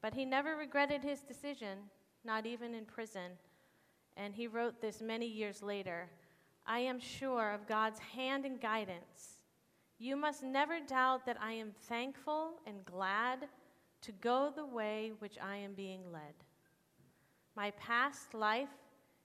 But 0.00 0.14
he 0.14 0.24
never 0.24 0.54
regretted 0.54 1.02
his 1.02 1.22
decision, 1.22 1.78
not 2.24 2.46
even 2.46 2.76
in 2.76 2.84
prison. 2.84 3.32
And 4.16 4.34
he 4.34 4.46
wrote 4.46 4.80
this 4.80 5.00
many 5.00 5.26
years 5.26 5.62
later 5.62 6.08
I 6.66 6.80
am 6.80 6.98
sure 6.98 7.52
of 7.52 7.66
God's 7.66 7.98
hand 7.98 8.44
and 8.44 8.60
guidance 8.60 9.36
you 9.98 10.14
must 10.14 10.42
never 10.42 10.78
doubt 10.80 11.24
that 11.24 11.38
I 11.40 11.52
am 11.52 11.72
thankful 11.88 12.60
and 12.66 12.84
glad 12.84 13.48
to 14.02 14.12
go 14.12 14.52
the 14.54 14.66
way 14.66 15.12
which 15.20 15.38
I 15.42 15.56
am 15.56 15.72
being 15.72 16.12
led. 16.12 16.34
My 17.54 17.70
past 17.72 18.34
life 18.34 18.68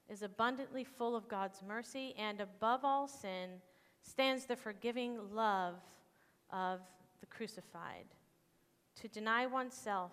is 0.07 0.21
abundantly 0.21 0.85
full 0.85 1.15
of 1.15 1.27
God's 1.27 1.61
mercy, 1.61 2.15
and 2.17 2.39
above 2.39 2.85
all 2.85 3.07
sin 3.07 3.49
stands 4.01 4.45
the 4.45 4.55
forgiving 4.55 5.19
love 5.33 5.75
of 6.51 6.79
the 7.19 7.25
crucified. 7.25 8.05
To 9.01 9.09
deny 9.09 9.45
oneself 9.47 10.11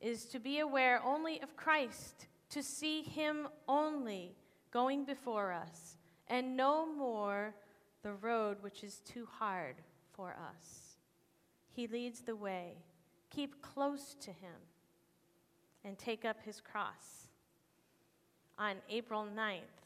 is 0.00 0.24
to 0.26 0.40
be 0.40 0.58
aware 0.58 1.00
only 1.04 1.40
of 1.40 1.56
Christ, 1.56 2.26
to 2.54 2.62
see 2.62 3.02
Him 3.02 3.48
only 3.66 4.36
going 4.70 5.04
before 5.04 5.52
us, 5.52 5.96
and 6.28 6.56
no 6.56 6.86
more 6.86 7.52
the 8.04 8.12
road 8.12 8.58
which 8.60 8.84
is 8.84 9.00
too 9.00 9.26
hard 9.28 9.74
for 10.12 10.30
us. 10.30 10.96
He 11.72 11.88
leads 11.88 12.20
the 12.20 12.36
way. 12.36 12.76
Keep 13.30 13.60
close 13.60 14.14
to 14.20 14.30
him 14.30 14.54
and 15.84 15.98
take 15.98 16.24
up 16.24 16.36
his 16.44 16.60
cross. 16.60 17.26
On 18.56 18.76
April 18.88 19.26
9th, 19.36 19.82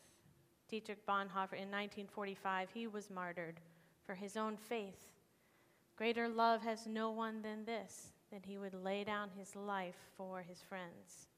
Dietrich 0.69 1.07
Bonhoeffer, 1.07 1.55
in 1.55 1.71
1945, 1.71 2.69
he 2.75 2.87
was 2.87 3.09
martyred 3.09 3.61
for 4.05 4.15
his 4.15 4.37
own 4.37 4.59
faith. 4.59 5.15
Greater 5.97 6.29
love 6.29 6.61
has 6.61 6.87
no 6.87 7.11
one 7.11 7.41
than 7.41 7.65
this, 7.65 8.13
that 8.31 8.45
he 8.45 8.59
would 8.59 8.75
lay 8.75 9.05
down 9.05 9.31
his 9.39 9.57
life 9.57 9.97
for 10.15 10.43
his 10.43 10.61
friends. 10.61 11.29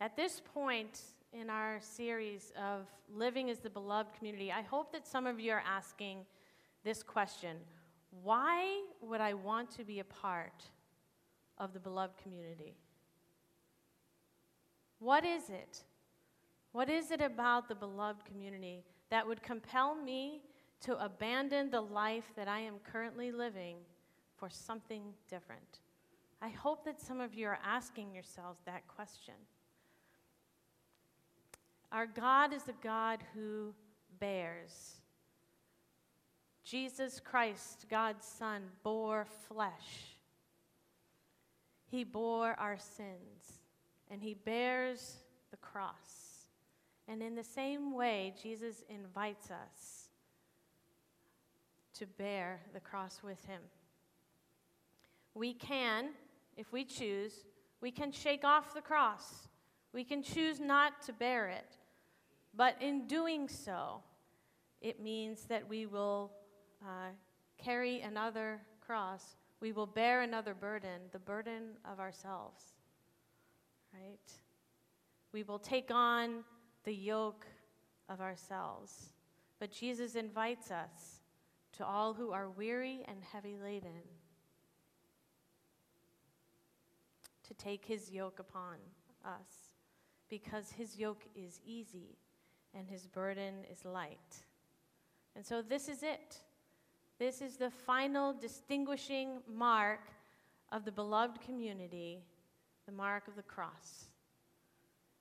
At 0.00 0.16
this 0.16 0.42
point 0.52 1.00
in 1.32 1.48
our 1.48 1.78
series 1.80 2.52
of 2.60 2.86
Living 3.14 3.48
as 3.48 3.58
the 3.58 3.70
Beloved 3.70 4.12
Community, 4.16 4.50
I 4.50 4.62
hope 4.62 4.92
that 4.92 5.06
some 5.06 5.26
of 5.26 5.38
you 5.38 5.52
are 5.52 5.62
asking 5.66 6.26
this 6.82 7.02
question 7.02 7.56
Why 8.22 8.82
would 9.00 9.20
I 9.20 9.34
want 9.34 9.70
to 9.72 9.84
be 9.84 10.00
a 10.00 10.04
part 10.04 10.64
of 11.58 11.72
the 11.72 11.80
beloved 11.80 12.16
community? 12.22 12.76
What 14.98 15.24
is 15.24 15.48
it? 15.48 15.82
What 16.72 16.90
is 16.90 17.12
it 17.12 17.20
about 17.20 17.68
the 17.68 17.74
beloved 17.74 18.24
community 18.24 18.84
that 19.10 19.26
would 19.26 19.42
compel 19.42 19.94
me 19.94 20.42
to 20.80 21.02
abandon 21.02 21.70
the 21.70 21.80
life 21.80 22.32
that 22.36 22.48
I 22.48 22.58
am 22.58 22.74
currently 22.90 23.30
living 23.30 23.76
for 24.36 24.50
something 24.50 25.02
different? 25.28 25.80
I 26.42 26.48
hope 26.48 26.84
that 26.84 27.00
some 27.00 27.20
of 27.20 27.32
you 27.32 27.46
are 27.46 27.58
asking 27.64 28.12
yourselves 28.12 28.60
that 28.66 28.88
question. 28.88 29.34
Our 31.94 32.06
God 32.06 32.52
is 32.52 32.66
a 32.66 32.74
God 32.82 33.20
who 33.36 33.72
bears. 34.18 34.96
Jesus 36.64 37.20
Christ, 37.20 37.86
God's 37.88 38.26
Son, 38.26 38.62
bore 38.82 39.24
flesh. 39.46 40.16
He 41.88 42.02
bore 42.02 42.56
our 42.58 42.78
sins, 42.78 43.60
and 44.10 44.20
He 44.20 44.34
bears 44.34 45.18
the 45.52 45.56
cross. 45.58 46.48
And 47.06 47.22
in 47.22 47.36
the 47.36 47.44
same 47.44 47.94
way, 47.94 48.34
Jesus 48.42 48.82
invites 48.88 49.52
us 49.52 50.08
to 52.00 52.06
bear 52.06 52.60
the 52.72 52.80
cross 52.80 53.20
with 53.22 53.44
Him. 53.44 53.60
We 55.32 55.54
can, 55.54 56.06
if 56.56 56.72
we 56.72 56.84
choose, 56.84 57.44
we 57.80 57.92
can 57.92 58.10
shake 58.10 58.42
off 58.42 58.74
the 58.74 58.80
cross. 58.80 59.46
We 59.92 60.02
can 60.02 60.24
choose 60.24 60.58
not 60.58 61.00
to 61.02 61.12
bear 61.12 61.46
it. 61.50 61.78
But 62.56 62.76
in 62.80 63.06
doing 63.06 63.48
so, 63.48 64.02
it 64.80 65.00
means 65.00 65.44
that 65.46 65.68
we 65.68 65.86
will 65.86 66.30
uh, 66.82 67.10
carry 67.58 68.00
another 68.02 68.60
cross, 68.80 69.36
we 69.60 69.72
will 69.72 69.86
bear 69.86 70.20
another 70.20 70.54
burden, 70.54 71.00
the 71.10 71.18
burden 71.18 71.70
of 71.90 71.98
ourselves. 71.98 72.62
Right? 73.92 74.30
We 75.32 75.42
will 75.42 75.58
take 75.58 75.90
on 75.90 76.44
the 76.84 76.94
yoke 76.94 77.46
of 78.08 78.20
ourselves. 78.20 79.14
But 79.58 79.72
Jesus 79.72 80.14
invites 80.14 80.70
us 80.70 81.22
to 81.78 81.86
all 81.86 82.12
who 82.14 82.30
are 82.30 82.50
weary 82.50 83.04
and 83.08 83.18
heavy 83.32 83.56
laden 83.56 84.02
to 87.48 87.54
take 87.54 87.84
his 87.84 88.10
yoke 88.10 88.38
upon 88.38 88.76
us 89.24 89.74
because 90.28 90.70
his 90.72 90.98
yoke 90.98 91.24
is 91.34 91.60
easy 91.64 92.18
and 92.76 92.88
his 92.88 93.06
burden 93.06 93.54
is 93.70 93.84
light. 93.84 94.42
And 95.36 95.44
so 95.44 95.62
this 95.62 95.88
is 95.88 96.02
it. 96.02 96.38
This 97.18 97.40
is 97.40 97.56
the 97.56 97.70
final 97.70 98.32
distinguishing 98.32 99.38
mark 99.52 100.00
of 100.72 100.84
the 100.84 100.92
beloved 100.92 101.40
community, 101.40 102.18
the 102.86 102.92
mark 102.92 103.28
of 103.28 103.36
the 103.36 103.42
cross. 103.42 104.06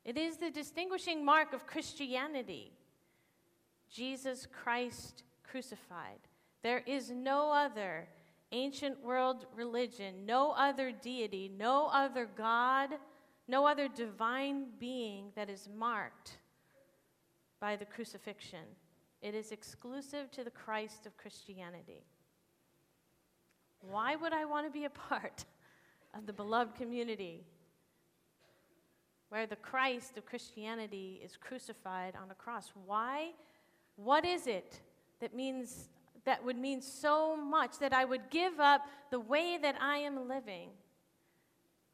It 0.03 0.17
is 0.17 0.38
the 0.38 0.51
distinguishing 0.51 1.24
mark 1.24 1.53
of 1.53 1.67
Christianity 1.67 2.72
Jesus 3.91 4.48
Christ 4.48 5.22
crucified. 5.43 6.17
There 6.63 6.81
is 6.88 7.12
no 7.12 7.51
other 7.51 8.07
ancient 8.51 9.03
world 9.03 9.45
religion, 9.55 10.25
no 10.25 10.51
other 10.51 10.91
deity, 10.91 11.51
no 11.55 11.89
other 11.93 12.27
God, 12.36 12.89
no 13.48 13.67
other 13.67 13.88
divine 13.88 14.65
being 14.79 15.25
that 15.36 15.48
is 15.48 15.69
marked 15.77 16.38
by 17.63 17.77
the 17.77 17.86
crucifixion. 17.86 18.65
It 19.22 19.34
is 19.34 19.53
exclusive 19.53 20.29
to 20.32 20.43
the 20.43 20.51
Christ 20.51 21.05
of 21.05 21.15
Christianity. 21.15 22.03
Why 23.79 24.17
would 24.17 24.34
I 24.34 24.43
want 24.43 24.67
to 24.67 24.70
be 24.70 24.84
a 24.84 24.89
part 24.89 25.46
of 26.13 26.25
the 26.25 26.34
beloved 26.34 26.75
community 26.75 27.46
where 29.29 29.48
the 29.48 29.55
Christ 29.55 30.17
of 30.17 30.25
Christianity 30.25 31.22
is 31.24 31.38
crucified 31.38 32.15
on 32.22 32.29
a 32.32 32.36
cross? 32.36 32.74
Why? 32.86 33.29
What 33.96 34.25
is 34.25 34.46
it 34.46 34.82
that 35.22 35.34
means 35.34 35.88
that 36.25 36.43
would 36.43 36.58
mean 36.58 36.82
so 36.82 37.38
much 37.38 37.79
that 37.79 37.93
I 37.93 38.03
would 38.03 38.29
give 38.29 38.60
up 38.60 38.82
the 39.10 39.22
way 39.22 39.58
that 39.62 39.77
I 39.79 40.00
am 40.00 40.27
living 40.27 40.67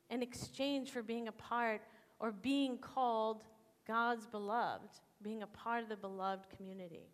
in 0.10 0.24
exchange 0.24 0.90
for 0.90 1.04
being 1.04 1.28
a 1.28 1.32
part 1.32 1.82
or 2.20 2.32
being 2.32 2.80
called 2.80 3.44
God's 3.86 4.26
beloved, 4.26 4.90
being 5.22 5.44
a 5.44 5.48
part 5.48 5.84
of 5.84 5.90
the 5.90 5.96
beloved 5.96 6.50
community? 6.56 7.10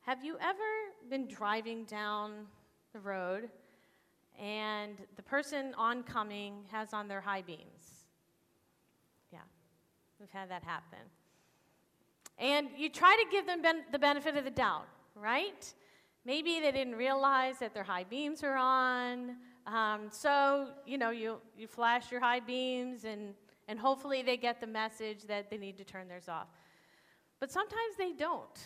Have 0.00 0.24
you 0.24 0.36
ever 0.40 0.62
been 1.10 1.26
driving 1.26 1.84
down 1.84 2.46
the 2.92 3.00
road 3.00 3.48
and 4.40 4.96
the 5.16 5.22
person 5.22 5.74
oncoming 5.76 6.64
has 6.70 6.92
on 6.92 7.08
their 7.08 7.20
high 7.20 7.42
beams? 7.42 8.06
Yeah, 9.32 9.40
we've 10.20 10.30
had 10.30 10.50
that 10.50 10.62
happen. 10.62 11.00
And 12.38 12.68
you 12.76 12.88
try 12.88 13.16
to 13.16 13.30
give 13.30 13.46
them 13.46 13.62
ben- 13.62 13.84
the 13.90 13.98
benefit 13.98 14.36
of 14.36 14.44
the 14.44 14.50
doubt, 14.50 14.86
right? 15.14 15.74
Maybe 16.24 16.60
they 16.60 16.72
didn't 16.72 16.96
realize 16.96 17.58
that 17.58 17.72
their 17.74 17.84
high 17.84 18.04
beams 18.04 18.44
are 18.44 18.56
on. 18.56 19.36
Um, 19.66 20.08
so, 20.10 20.68
you 20.86 20.98
know, 20.98 21.10
you, 21.10 21.38
you 21.56 21.66
flash 21.66 22.12
your 22.12 22.20
high 22.20 22.40
beams 22.40 23.04
and, 23.04 23.34
and 23.68 23.78
hopefully 23.78 24.22
they 24.22 24.36
get 24.36 24.60
the 24.60 24.66
message 24.66 25.24
that 25.24 25.50
they 25.50 25.56
need 25.56 25.76
to 25.78 25.84
turn 25.84 26.08
theirs 26.08 26.28
off. 26.28 26.48
But 27.40 27.50
sometimes 27.50 27.96
they 27.98 28.12
don't, 28.12 28.58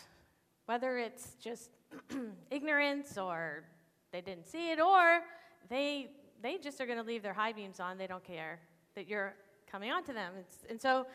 whether 0.65 0.97
it's 0.97 1.35
just 1.35 1.71
ignorance 2.51 3.17
or 3.17 3.63
they 4.11 4.21
didn't 4.21 4.47
see 4.47 4.71
it 4.71 4.79
or 4.79 5.21
they, 5.69 6.11
they 6.41 6.57
just 6.57 6.79
are 6.79 6.85
going 6.85 6.97
to 6.97 7.03
leave 7.03 7.23
their 7.23 7.33
high 7.33 7.51
beams 7.51 7.79
on. 7.79 7.97
They 7.97 8.07
don't 8.07 8.23
care 8.23 8.59
that 8.95 9.07
you're 9.07 9.33
coming 9.69 9.91
onto 9.91 10.13
them. 10.13 10.33
It's, 10.39 10.57
and 10.69 10.79
so, 10.79 11.07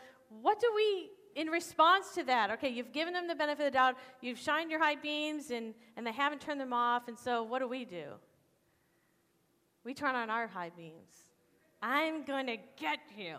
what 0.42 0.60
do 0.60 0.70
we 0.74 1.10
in 1.36 1.48
response 1.48 2.14
to 2.14 2.24
that, 2.24 2.50
okay, 2.50 2.70
you've 2.70 2.92
given 2.92 3.12
them 3.12 3.28
the 3.28 3.34
benefit 3.34 3.66
of 3.66 3.72
the 3.72 3.76
doubt, 3.76 3.96
you've 4.22 4.38
shined 4.38 4.70
your 4.70 4.82
high 4.82 4.96
beams, 4.96 5.50
and, 5.50 5.74
and 5.96 6.06
they 6.06 6.12
haven't 6.12 6.40
turned 6.40 6.58
them 6.58 6.72
off, 6.72 7.08
and 7.08 7.18
so 7.18 7.42
what 7.42 7.58
do 7.58 7.68
we 7.68 7.84
do? 7.84 8.06
We 9.84 9.92
turn 9.92 10.14
on 10.14 10.30
our 10.30 10.46
high 10.46 10.70
beams. 10.74 11.26
I'm 11.82 12.24
going 12.24 12.46
to 12.46 12.56
get 12.80 13.00
you, 13.16 13.36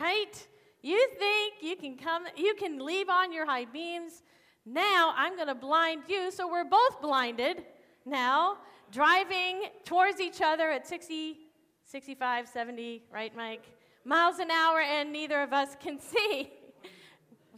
right? 0.00 0.46
You 0.82 1.08
think 1.18 1.54
you 1.62 1.76
can 1.76 1.96
come, 1.96 2.24
you 2.36 2.54
can 2.54 2.84
leave 2.84 3.08
on 3.08 3.32
your 3.32 3.46
high 3.46 3.64
beams. 3.64 4.22
Now 4.64 5.14
I'm 5.16 5.36
going 5.36 5.48
to 5.48 5.54
blind 5.54 6.02
you, 6.08 6.30
so 6.30 6.50
we're 6.50 6.64
both 6.64 7.00
blinded 7.00 7.64
now, 8.04 8.58
driving 8.92 9.64
towards 9.84 10.20
each 10.20 10.40
other 10.40 10.70
at 10.70 10.86
60, 10.86 11.38
65, 11.84 12.48
70, 12.48 13.02
right, 13.12 13.34
Mike? 13.36 13.64
Miles 14.04 14.38
an 14.38 14.50
hour, 14.50 14.80
and 14.80 15.12
neither 15.12 15.42
of 15.42 15.52
us 15.52 15.76
can 15.80 15.98
see. 16.00 16.52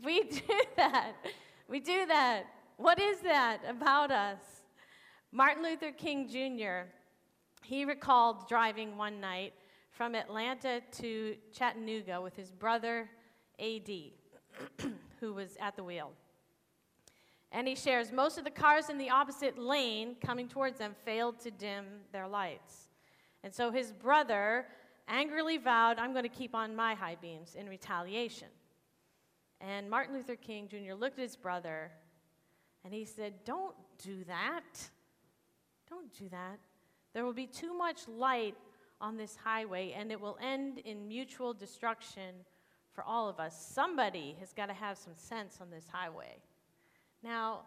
We 0.03 0.23
do 0.23 0.41
that. 0.77 1.13
We 1.69 1.81
do 1.81 2.07
that. 2.07 2.45
What 2.79 2.99
is 2.99 3.21
that 3.21 3.59
about 3.69 4.11
us? 4.11 4.39
Martin 5.33 5.63
Luther 5.63 5.93
King 5.93 6.29
Jr., 6.29 6.89
he 7.63 7.85
recalled 7.85 8.49
driving 8.49 8.97
one 8.97 9.21
night 9.21 9.53
from 9.99 10.15
Atlanta 10.15 10.81
to 10.93 11.35
Chattanooga 11.53 12.21
with 12.21 12.37
his 12.37 12.53
brother, 12.53 13.11
A.D., 13.59 14.15
who 15.21 15.35
was 15.35 15.57
at 15.61 15.75
the 15.75 15.83
wheel. 15.83 16.13
And 17.51 17.67
he 17.67 17.75
shares 17.75 18.13
most 18.13 18.39
of 18.39 18.45
the 18.45 18.51
cars 18.51 18.91
in 18.91 18.97
the 18.97 19.11
opposite 19.11 19.59
lane 19.59 20.15
coming 20.25 20.47
towards 20.47 20.79
them 20.79 20.95
failed 21.05 21.41
to 21.41 21.51
dim 21.51 21.85
their 22.13 22.29
lights. 22.29 22.91
And 23.43 23.53
so 23.53 23.73
his 23.73 23.91
brother 23.91 24.67
angrily 25.09 25.59
vowed, 25.59 25.99
I'm 25.99 26.13
going 26.13 26.23
to 26.23 26.29
keep 26.29 26.55
on 26.55 26.77
my 26.77 26.95
high 26.95 27.17
beams 27.21 27.57
in 27.57 27.69
retaliation. 27.69 28.49
And 29.61 29.91
Martin 29.91 30.15
Luther 30.15 30.37
King 30.37 30.69
Jr. 30.69 30.95
looked 30.95 31.19
at 31.19 31.23
his 31.23 31.35
brother 31.35 31.91
and 32.85 32.95
he 32.95 33.05
said, 33.05 33.35
Don't 33.45 33.75
do 34.05 34.23
that. 34.29 34.91
Don't 35.91 36.17
do 36.17 36.29
that. 36.29 36.61
There 37.15 37.25
will 37.25 37.33
be 37.33 37.49
too 37.49 37.77
much 37.77 38.07
light 38.07 38.55
on 39.01 39.17
this 39.17 39.37
highway 39.37 39.95
and 39.97 40.11
it 40.11 40.21
will 40.21 40.39
end 40.43 40.79
in 40.79 41.07
mutual 41.07 41.55
destruction 41.55 42.35
for 42.93 43.05
all 43.05 43.29
of 43.29 43.39
us. 43.39 43.57
Somebody 43.73 44.37
has 44.41 44.53
got 44.53 44.67
to 44.67 44.75
have 44.75 44.99
some 44.99 45.15
sense 45.15 45.59
on 45.61 45.71
this 45.71 45.87
highway. 45.91 46.39
Now, 47.23 47.61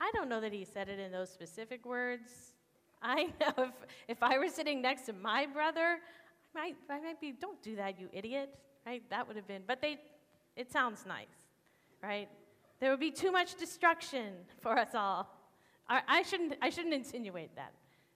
I 0.00 0.10
don't 0.14 0.28
know 0.28 0.40
that 0.40 0.52
he 0.52 0.64
said 0.64 0.88
it 0.88 0.98
in 0.98 1.12
those 1.12 1.30
specific 1.30 1.86
words. 1.86 2.54
I 3.02 3.24
know 3.40 3.64
if, 3.64 3.70
if 4.08 4.22
I 4.22 4.38
were 4.38 4.48
sitting 4.48 4.82
next 4.82 5.06
to 5.06 5.12
my 5.12 5.46
brother, 5.46 5.98
I 6.54 6.58
might, 6.58 6.76
I 6.90 7.00
might 7.00 7.20
be, 7.20 7.32
don't 7.32 7.62
do 7.62 7.76
that, 7.76 7.98
you 7.98 8.08
idiot, 8.12 8.54
right? 8.86 9.02
That 9.10 9.26
would 9.26 9.36
have 9.36 9.46
been, 9.46 9.62
but 9.66 9.80
they, 9.80 9.98
it 10.56 10.70
sounds 10.70 11.04
nice, 11.06 11.26
right? 12.02 12.28
There 12.80 12.90
would 12.90 13.00
be 13.00 13.10
too 13.10 13.32
much 13.32 13.54
destruction 13.54 14.32
for 14.60 14.78
us 14.78 14.94
all. 14.94 15.28
I, 15.88 16.02
I, 16.06 16.22
shouldn't, 16.22 16.56
I 16.60 16.70
shouldn't 16.70 16.94
insinuate 16.94 17.54
that. 17.56 17.72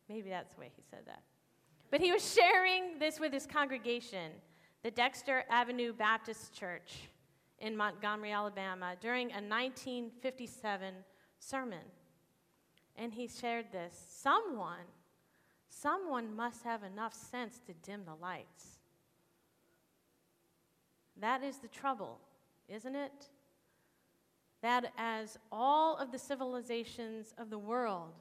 Maybe 0.08 0.30
that's 0.30 0.54
the 0.54 0.60
way 0.60 0.70
he 0.74 0.82
said 0.90 1.00
that. 1.06 1.22
But 1.90 2.00
he 2.00 2.12
was 2.12 2.34
sharing 2.34 2.98
this 2.98 3.18
with 3.18 3.32
his 3.32 3.46
congregation, 3.46 4.32
the 4.82 4.90
Dexter 4.90 5.44
Avenue 5.48 5.92
Baptist 5.92 6.52
Church 6.52 7.08
in 7.58 7.76
Montgomery, 7.76 8.32
Alabama, 8.32 8.94
during 9.00 9.30
a 9.30 9.40
1957 9.40 10.94
sermon. 11.38 11.78
And 12.96 13.12
he 13.12 13.28
shared 13.28 13.72
this 13.72 13.94
Someone, 14.08 14.86
someone 15.68 16.34
must 16.34 16.62
have 16.64 16.82
enough 16.82 17.14
sense 17.14 17.60
to 17.66 17.72
dim 17.82 18.04
the 18.04 18.14
lights. 18.14 18.78
That 21.16 21.42
is 21.42 21.58
the 21.58 21.68
trouble 21.68 22.20
isn't 22.68 22.94
it? 22.94 23.28
That 24.62 24.92
as 24.96 25.38
all 25.50 25.96
of 25.96 26.12
the 26.12 26.18
civilizations 26.18 27.34
of 27.38 27.50
the 27.50 27.58
world 27.58 28.12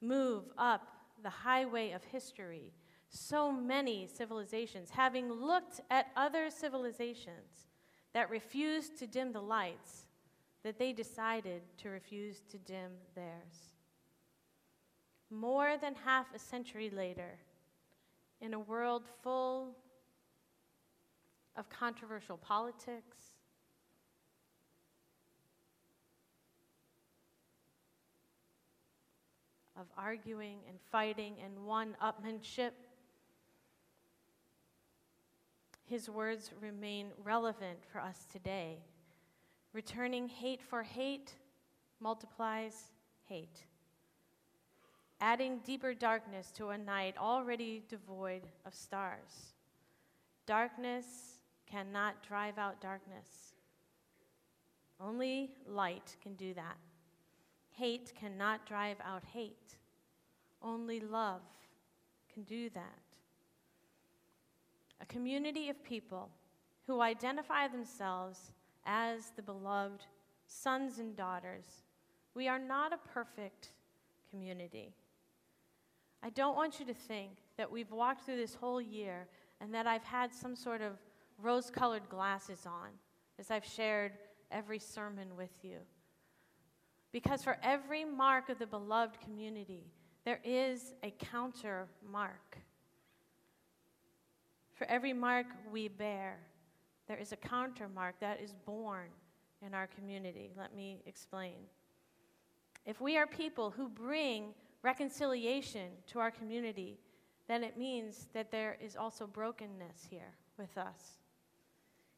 move 0.00 0.44
up 0.56 0.88
the 1.22 1.30
highway 1.30 1.92
of 1.92 2.02
history, 2.04 2.72
so 3.12 3.52
many 3.52 4.08
civilizations, 4.12 4.90
having 4.90 5.30
looked 5.30 5.80
at 5.90 6.06
other 6.16 6.48
civilizations 6.50 7.68
that 8.14 8.30
refused 8.30 8.98
to 8.98 9.06
dim 9.06 9.32
the 9.32 9.40
lights, 9.40 10.06
that 10.62 10.78
they 10.78 10.92
decided 10.92 11.60
to 11.76 11.90
refuse 11.90 12.40
to 12.50 12.56
dim 12.58 12.92
theirs. 13.14 13.70
More 15.30 15.76
than 15.80 15.94
half 15.94 16.26
a 16.34 16.38
century 16.38 16.90
later, 16.90 17.38
in 18.40 18.54
a 18.54 18.58
world 18.58 19.02
full 19.22 19.76
of 21.56 21.68
controversial 21.68 22.38
politics, 22.38 23.32
of 29.76 29.86
arguing 29.98 30.58
and 30.68 30.78
fighting 30.90 31.34
and 31.44 31.66
one 31.66 31.94
upmanship, 32.02 32.70
his 35.84 36.08
words 36.08 36.50
remain 36.60 37.08
relevant 37.22 37.78
for 37.90 38.00
us 38.00 38.26
today. 38.32 38.78
Returning 39.72 40.28
hate 40.28 40.62
for 40.62 40.82
hate 40.82 41.34
multiplies 42.00 42.90
hate. 43.24 43.64
Adding 45.20 45.60
deeper 45.64 45.94
darkness 45.94 46.50
to 46.52 46.70
a 46.70 46.78
night 46.78 47.16
already 47.16 47.82
devoid 47.88 48.42
of 48.66 48.74
stars. 48.74 49.54
Darkness 50.46 51.06
cannot 51.66 52.22
drive 52.26 52.58
out 52.58 52.80
darkness. 52.80 53.54
Only 55.00 55.50
light 55.66 56.16
can 56.22 56.34
do 56.34 56.54
that. 56.54 56.76
Hate 57.70 58.12
cannot 58.18 58.66
drive 58.66 58.98
out 59.04 59.22
hate. 59.32 59.76
Only 60.62 61.00
love 61.00 61.42
can 62.32 62.42
do 62.42 62.68
that. 62.70 63.01
A 65.02 65.06
community 65.06 65.68
of 65.68 65.82
people 65.84 66.30
who 66.86 67.00
identify 67.00 67.68
themselves 67.68 68.52
as 68.86 69.32
the 69.36 69.42
beloved 69.42 70.04
sons 70.46 70.98
and 70.98 71.16
daughters. 71.16 71.64
We 72.34 72.48
are 72.48 72.58
not 72.58 72.92
a 72.92 73.08
perfect 73.12 73.70
community. 74.30 74.94
I 76.22 76.30
don't 76.30 76.56
want 76.56 76.78
you 76.78 76.86
to 76.86 76.94
think 76.94 77.32
that 77.56 77.70
we've 77.70 77.90
walked 77.90 78.24
through 78.24 78.36
this 78.36 78.54
whole 78.54 78.80
year 78.80 79.26
and 79.60 79.74
that 79.74 79.86
I've 79.86 80.04
had 80.04 80.32
some 80.34 80.54
sort 80.54 80.80
of 80.80 80.92
rose 81.38 81.70
colored 81.70 82.08
glasses 82.08 82.66
on 82.66 82.90
as 83.38 83.50
I've 83.50 83.64
shared 83.64 84.12
every 84.50 84.78
sermon 84.78 85.36
with 85.36 85.50
you. 85.62 85.78
Because 87.10 87.42
for 87.42 87.58
every 87.62 88.04
mark 88.04 88.48
of 88.48 88.58
the 88.58 88.66
beloved 88.66 89.20
community, 89.20 89.84
there 90.24 90.40
is 90.44 90.94
a 91.02 91.10
counter 91.18 91.88
mark. 92.10 92.58
For 94.82 94.90
every 94.90 95.12
mark 95.12 95.46
we 95.70 95.86
bear, 95.86 96.40
there 97.06 97.16
is 97.16 97.30
a 97.30 97.36
counter 97.36 97.88
mark 97.88 98.16
that 98.18 98.40
is 98.40 98.52
born 98.66 99.10
in 99.64 99.74
our 99.74 99.86
community. 99.86 100.50
Let 100.58 100.74
me 100.74 101.02
explain. 101.06 101.54
If 102.84 103.00
we 103.00 103.16
are 103.16 103.28
people 103.28 103.70
who 103.70 103.88
bring 103.88 104.54
reconciliation 104.82 105.90
to 106.08 106.18
our 106.18 106.32
community, 106.32 106.98
then 107.46 107.62
it 107.62 107.78
means 107.78 108.26
that 108.34 108.50
there 108.50 108.76
is 108.84 108.96
also 108.96 109.24
brokenness 109.24 110.08
here 110.10 110.34
with 110.58 110.76
us. 110.76 111.20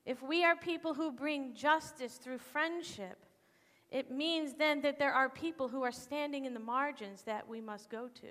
If 0.07 0.22
we 0.22 0.42
are 0.42 0.57
people 0.57 0.94
who 0.94 1.12
bring 1.12 1.53
justice 1.53 2.14
through 2.14 2.38
friendship, 2.38 3.27
it 3.90 4.11
means 4.11 4.55
then 4.55 4.81
that 4.81 4.98
there 4.98 5.12
are 5.12 5.29
people 5.29 5.68
who 5.68 5.83
are 5.83 5.92
standing 5.92 6.46
in 6.46 6.55
the 6.55 6.61
margins 6.61 7.24
that 7.24 7.46
we 7.46 7.61
must 7.61 7.90
go 7.90 8.09
to. 8.09 8.29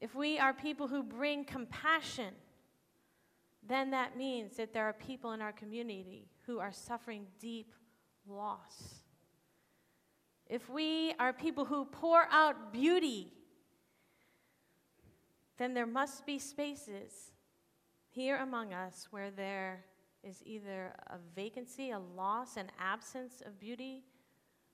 If 0.00 0.16
we 0.16 0.40
are 0.40 0.52
people 0.52 0.88
who 0.88 1.04
bring 1.04 1.44
compassion, 1.44 2.34
then 3.68 3.90
that 3.90 4.16
means 4.16 4.56
that 4.56 4.72
there 4.72 4.84
are 4.84 4.92
people 4.92 5.32
in 5.32 5.42
our 5.42 5.52
community 5.52 6.28
who 6.46 6.58
are 6.58 6.72
suffering 6.72 7.26
deep 7.38 7.72
loss. 8.26 9.02
If 10.46 10.70
we 10.70 11.12
are 11.18 11.32
people 11.32 11.66
who 11.66 11.84
pour 11.84 12.26
out 12.30 12.72
beauty, 12.72 13.32
then 15.58 15.74
there 15.74 15.86
must 15.86 16.24
be 16.24 16.38
spaces 16.38 17.32
here 18.08 18.38
among 18.38 18.72
us 18.72 19.08
where 19.10 19.30
there 19.30 19.84
is 20.24 20.42
either 20.44 20.94
a 21.08 21.18
vacancy, 21.36 21.90
a 21.90 21.98
loss, 21.98 22.56
an 22.56 22.70
absence 22.80 23.42
of 23.44 23.60
beauty, 23.60 24.04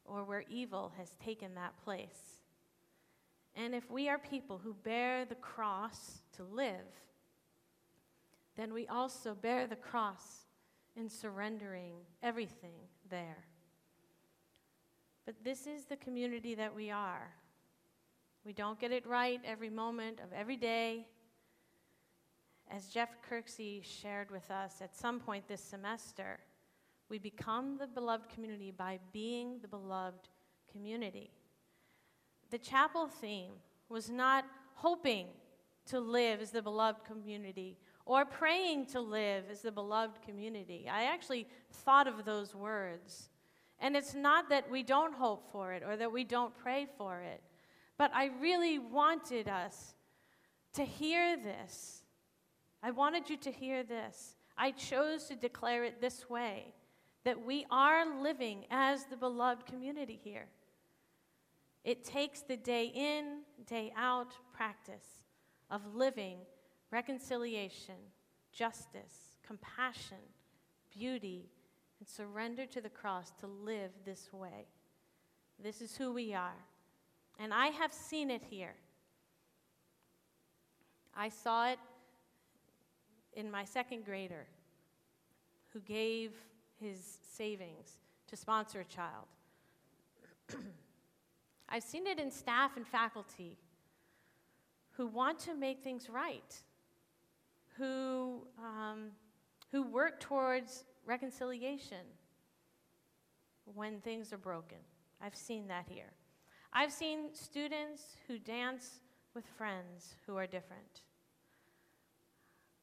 or 0.05 0.25
where 0.25 0.45
evil 0.49 0.93
has 0.97 1.17
taken 1.23 1.55
that 1.55 1.77
place. 1.83 2.43
And 3.57 3.75
if 3.75 3.91
we 3.91 4.09
are 4.09 4.19
people 4.19 4.59
who 4.59 4.75
bear 4.75 5.25
the 5.25 5.35
cross 5.37 6.23
to 6.37 6.45
live, 6.45 6.87
then 8.57 8.73
we 8.73 8.87
also 8.87 9.35
bear 9.35 9.67
the 9.67 9.77
cross 9.77 10.47
in 10.97 11.09
surrendering 11.09 11.95
everything 12.23 12.77
there. 13.11 13.45
But 15.27 15.43
this 15.43 15.67
is 15.67 15.87
the 15.87 15.97
community 15.97 16.55
that 16.55 16.75
we 16.75 16.91
are. 16.91 17.33
We 18.45 18.53
don't 18.53 18.79
get 18.79 18.93
it 18.93 19.07
right 19.07 19.41
every 19.45 19.71
moment 19.71 20.21
of 20.21 20.33
every 20.33 20.57
day. 20.57 21.07
As 22.71 22.87
Jeff 22.89 23.11
Kirksey 23.29 23.83
shared 23.83 24.31
with 24.31 24.51
us 24.51 24.81
at 24.83 24.95
some 24.95 25.19
point 25.19 25.49
this 25.49 25.63
semester, 25.63 26.39
we 27.09 27.19
become 27.19 27.79
the 27.79 27.87
beloved 27.87 28.29
community 28.29 28.71
by 28.71 28.99
being 29.13 29.59
the 29.61 29.69
beloved 29.69 30.29
community. 30.71 31.31
The 32.51 32.59
chapel 32.59 33.09
theme 33.09 33.53
was 33.89 34.11
not 34.11 34.45
hoping 34.75 35.27
to 35.87 36.01
live 36.01 36.41
as 36.41 36.51
the 36.51 36.63
beloved 36.63 37.05
community 37.05 37.79
or 38.07 38.25
praying 38.25 38.87
to 38.87 39.01
live 39.01 39.45
as 39.51 39.63
the 39.63 39.73
beloved 39.73 40.21
community. 40.23 40.89
I 40.91 41.05
actually 41.05 41.47
thought 41.71 42.07
of 42.07 42.25
those 42.25 42.55
words. 42.55 43.31
And 43.81 43.97
it's 43.97 44.15
not 44.15 44.49
that 44.51 44.71
we 44.71 44.83
don't 44.83 45.15
hope 45.15 45.51
for 45.51 45.73
it 45.73 45.83
or 45.87 45.97
that 45.97 46.13
we 46.13 46.25
don't 46.25 46.57
pray 46.57 46.87
for 46.97 47.21
it, 47.21 47.43
but 47.99 48.11
I 48.15 48.31
really 48.41 48.79
wanted 48.79 49.49
us 49.49 49.95
to 50.75 50.85
hear 50.85 51.37
this. 51.37 52.03
I 52.83 52.91
wanted 52.91 53.31
you 53.31 53.37
to 53.39 53.51
hear 53.51 53.83
this. 53.83 54.37
I 54.57 54.71
chose 54.71 55.25
to 55.25 55.37
declare 55.37 55.85
it 55.85 56.01
this 56.01 56.29
way 56.29 56.75
that 57.25 57.45
we 57.45 57.67
are 57.71 58.21
living 58.23 58.67
as 58.71 59.07
the 59.07 59.17
beloved 59.17 59.67
community 59.67 60.21
here. 60.23 60.47
It 61.83 62.05
takes 62.05 62.43
the 62.43 62.57
day 62.57 62.93
in, 62.95 63.41
day 63.67 63.93
out 63.97 64.35
practice 64.53 65.23
of 65.71 65.95
living 65.95 66.39
reconciliation, 66.95 67.97
justice, 68.53 69.37
compassion, 69.45 70.25
beauty, 70.97 71.51
and 71.99 72.09
surrender 72.09 72.67
to 72.67 72.81
the 72.81 72.89
cross 72.89 73.33
to 73.41 73.49
live 73.49 73.91
this 74.05 74.33
way. 74.33 74.69
This 75.61 75.81
is 75.81 75.97
who 75.97 76.13
we 76.13 76.35
are. 76.35 76.65
And 77.41 77.53
I 77.53 77.67
have 77.67 77.93
seen 77.93 78.31
it 78.31 78.43
here. 78.49 78.77
I 81.17 81.29
saw 81.31 81.69
it 81.71 81.81
in 83.33 83.51
my 83.51 83.65
second 83.65 84.05
grader 84.05 84.47
who 85.73 85.81
gave 85.81 86.31
his 86.81 87.19
savings 87.29 87.99
to 88.29 88.37
sponsor 88.37 88.81
a 88.81 88.85
child. 88.85 89.27
I've 91.69 91.83
seen 91.83 92.07
it 92.07 92.21
in 92.21 92.31
staff 92.31 92.77
and 92.77 92.87
faculty 92.87 93.59
who 94.93 95.09
want 95.09 95.41
to 95.41 95.55
make 95.57 95.83
things 95.83 96.09
right, 96.09 96.55
who, 97.77 98.47
um, 98.59 99.11
who 99.71 99.83
work 99.83 100.21
towards 100.21 100.85
reconciliation 101.07 102.07
when 103.65 104.01
things 104.01 104.33
are 104.33 104.39
broken. 104.39 104.79
I've 105.21 105.37
seen 105.37 105.67
that 105.69 105.87
here. 105.89 106.13
I've 106.73 106.93
seen 106.93 107.33
students 107.33 108.17
who 108.27 108.39
dance 108.39 109.01
with 109.35 109.47
friends 109.57 110.15
who 110.27 110.37
are 110.37 110.47
different. 110.47 111.03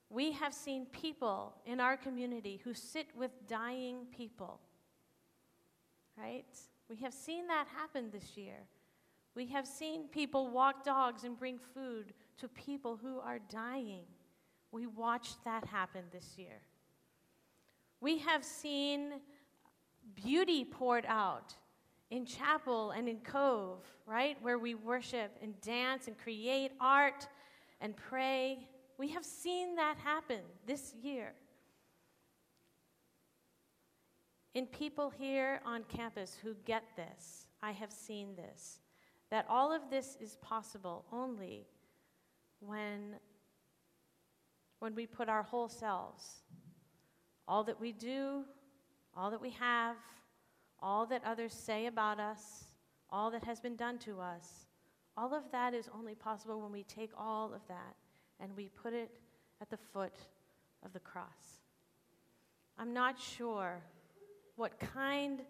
We 0.09 0.31
have 0.33 0.53
seen 0.53 0.85
people 0.87 1.55
in 1.65 1.79
our 1.79 1.95
community 1.95 2.59
who 2.63 2.73
sit 2.73 3.07
with 3.15 3.31
dying 3.47 4.07
people, 4.15 4.59
right? 6.17 6.45
We 6.89 6.97
have 6.97 7.13
seen 7.13 7.47
that 7.47 7.67
happen 7.73 8.09
this 8.11 8.35
year. 8.35 8.67
We 9.35 9.45
have 9.47 9.65
seen 9.65 10.09
people 10.09 10.49
walk 10.49 10.83
dogs 10.83 11.23
and 11.23 11.39
bring 11.39 11.59
food 11.73 12.13
to 12.37 12.49
people 12.49 12.99
who 13.01 13.19
are 13.19 13.39
dying. 13.39 14.03
We 14.71 14.87
watched 14.87 15.43
that 15.43 15.65
happen 15.65 16.03
this 16.11 16.37
year. 16.37 16.61
We 17.99 18.19
have 18.19 18.43
seen 18.43 19.13
beauty 20.15 20.65
poured 20.65 21.05
out 21.07 21.53
in 22.09 22.25
chapel 22.25 22.91
and 22.91 23.07
in 23.07 23.19
cove, 23.19 23.83
right? 24.05 24.37
Where 24.41 24.59
we 24.59 24.75
worship 24.75 25.37
and 25.41 25.59
dance 25.61 26.07
and 26.07 26.17
create 26.17 26.71
art 26.79 27.27
and 27.79 27.95
pray. 27.95 28.67
We 28.97 29.09
have 29.09 29.25
seen 29.25 29.75
that 29.75 29.97
happen 29.97 30.41
this 30.65 30.93
year. 31.01 31.33
In 34.53 34.65
people 34.65 35.09
here 35.09 35.61
on 35.65 35.83
campus 35.83 36.37
who 36.41 36.55
get 36.65 36.83
this, 36.97 37.47
I 37.61 37.71
have 37.71 37.91
seen 37.91 38.35
this 38.35 38.79
that 39.31 39.45
all 39.49 39.73
of 39.73 39.89
this 39.89 40.17
is 40.19 40.35
possible 40.41 41.05
only 41.11 41.65
when, 42.59 43.15
when 44.81 44.95
we 44.95 45.05
put 45.05 45.29
our 45.29 45.43
whole 45.43 45.69
selves, 45.69 46.41
all 47.47 47.63
that 47.63 47.79
we 47.79 47.91
do, 47.91 48.43
all 49.15 49.29
that 49.29 49.39
we 49.39 49.51
have, 49.51 49.95
all 50.79 51.05
that 51.05 51.21
others 51.23 51.53
say 51.53 51.85
about 51.85 52.19
us, 52.19 52.65
all 53.11 53.29
that 53.29 53.43
has 53.43 53.59
been 53.59 53.75
done 53.75 53.99
to 53.99 54.19
us, 54.19 54.65
all 55.15 55.35
of 55.35 55.43
that 55.51 55.75
is 55.75 55.87
only 55.93 56.15
possible 56.15 56.59
when 56.59 56.71
we 56.71 56.81
take 56.81 57.11
all 57.15 57.53
of 57.53 57.61
that 57.67 57.95
and 58.39 58.51
we 58.57 58.69
put 58.69 58.91
it 58.91 59.11
at 59.61 59.69
the 59.69 59.77
foot 59.77 60.15
of 60.83 60.91
the 60.93 60.99
cross. 60.99 61.59
I'm 62.79 62.91
not 62.91 63.19
sure 63.19 63.83
what 64.55 64.79
kind 64.79 65.41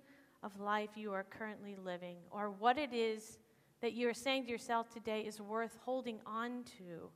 of 0.43 0.59
life 0.59 0.89
you 0.95 1.13
are 1.13 1.23
currently 1.23 1.77
living 1.81 2.17
or 2.31 2.49
what 2.49 2.77
it 2.77 2.91
is 2.91 3.39
that 3.79 3.93
you're 3.93 4.13
saying 4.13 4.43
to 4.43 4.51
yourself 4.51 4.89
today 4.89 5.21
is 5.21 5.39
worth 5.39 5.77
holding 5.85 6.19
on 6.25 6.65
to. 6.77 7.09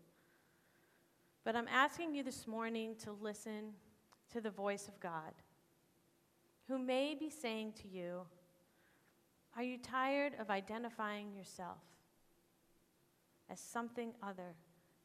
But 1.46 1.56
I'm 1.56 1.68
asking 1.68 2.16
you 2.16 2.24
this 2.24 2.48
morning 2.48 2.96
to 3.04 3.12
listen 3.12 3.74
to 4.34 4.42
the 4.42 4.50
voice 4.50 4.88
of 4.88 5.00
God, 5.00 5.32
who 6.68 6.80
may 6.80 7.14
be 7.14 7.30
saying 7.30 7.74
to 7.84 7.88
you, 7.88 8.22
Are 9.56 9.62
you 9.62 9.78
tired 9.78 10.34
of 10.40 10.50
identifying 10.50 11.36
yourself 11.36 11.78
as 13.48 13.60
something 13.60 14.12
other 14.24 14.56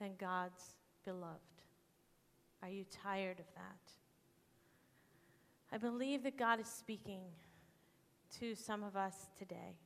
than 0.01 0.13
God's 0.19 0.77
beloved? 1.05 1.37
Are 2.63 2.71
you 2.71 2.87
tired 2.91 3.39
of 3.39 3.47
that? 3.55 3.93
I 5.71 5.77
believe 5.77 6.23
that 6.23 6.39
God 6.39 6.59
is 6.59 6.69
speaking 6.69 7.21
to 8.41 8.55
some 8.55 8.83
of 8.83 8.97
us 8.97 9.29
today 9.39 9.77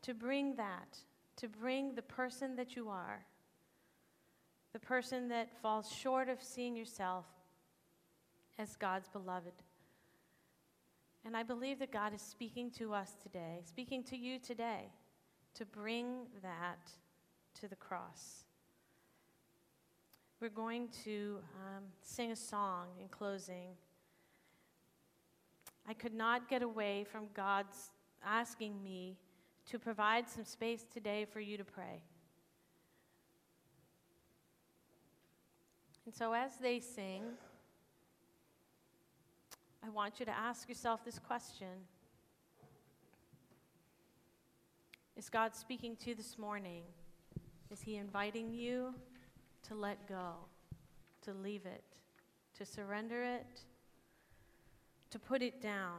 to 0.00 0.14
bring 0.14 0.54
that, 0.56 0.96
to 1.36 1.48
bring 1.48 1.94
the 1.94 2.02
person 2.02 2.56
that 2.56 2.74
you 2.76 2.88
are, 2.88 3.26
the 4.72 4.78
person 4.78 5.28
that 5.28 5.48
falls 5.62 5.90
short 5.90 6.28
of 6.28 6.42
seeing 6.42 6.76
yourself 6.76 7.24
as 8.58 8.76
God's 8.76 9.08
beloved. 9.08 9.52
And 11.24 11.36
I 11.36 11.42
believe 11.42 11.78
that 11.78 11.92
God 11.92 12.14
is 12.14 12.22
speaking 12.22 12.70
to 12.72 12.94
us 12.94 13.14
today, 13.22 13.62
speaking 13.64 14.02
to 14.04 14.16
you 14.16 14.38
today, 14.38 14.90
to 15.54 15.64
bring 15.64 16.26
that 16.42 16.90
to 17.60 17.68
the 17.68 17.76
cross. 17.76 18.44
We're 20.40 20.48
going 20.48 20.88
to 21.04 21.38
um, 21.56 21.84
sing 22.00 22.30
a 22.30 22.36
song 22.36 22.86
in 23.00 23.08
closing. 23.08 23.70
I 25.88 25.94
could 25.94 26.14
not 26.14 26.48
get 26.48 26.62
away 26.62 27.04
from 27.10 27.24
God's 27.34 27.90
asking 28.24 28.82
me 28.82 29.16
to 29.66 29.78
provide 29.78 30.28
some 30.28 30.44
space 30.44 30.84
today 30.92 31.26
for 31.30 31.40
you 31.40 31.56
to 31.56 31.64
pray. 31.64 32.02
And 36.08 36.14
so, 36.16 36.32
as 36.32 36.52
they 36.56 36.80
sing, 36.80 37.22
I 39.84 39.90
want 39.90 40.18
you 40.18 40.24
to 40.24 40.32
ask 40.34 40.66
yourself 40.66 41.04
this 41.04 41.18
question 41.18 41.84
Is 45.18 45.28
God 45.28 45.54
speaking 45.54 45.96
to 45.96 46.08
you 46.08 46.14
this 46.14 46.38
morning? 46.38 46.84
Is 47.70 47.82
He 47.82 47.96
inviting 47.96 48.54
you 48.54 48.94
to 49.64 49.74
let 49.74 50.08
go, 50.08 50.36
to 51.24 51.34
leave 51.34 51.66
it, 51.66 51.84
to 52.56 52.64
surrender 52.64 53.22
it, 53.22 53.60
to 55.10 55.18
put 55.18 55.42
it 55.42 55.60
down? 55.60 55.98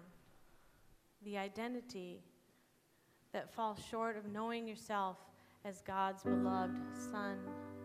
The 1.24 1.38
identity 1.38 2.24
that 3.32 3.54
falls 3.54 3.78
short 3.92 4.18
of 4.18 4.26
knowing 4.26 4.68
yourself 4.68 5.18
as 5.64 5.82
God's 5.82 6.24
beloved 6.24 6.98
son 7.12 7.38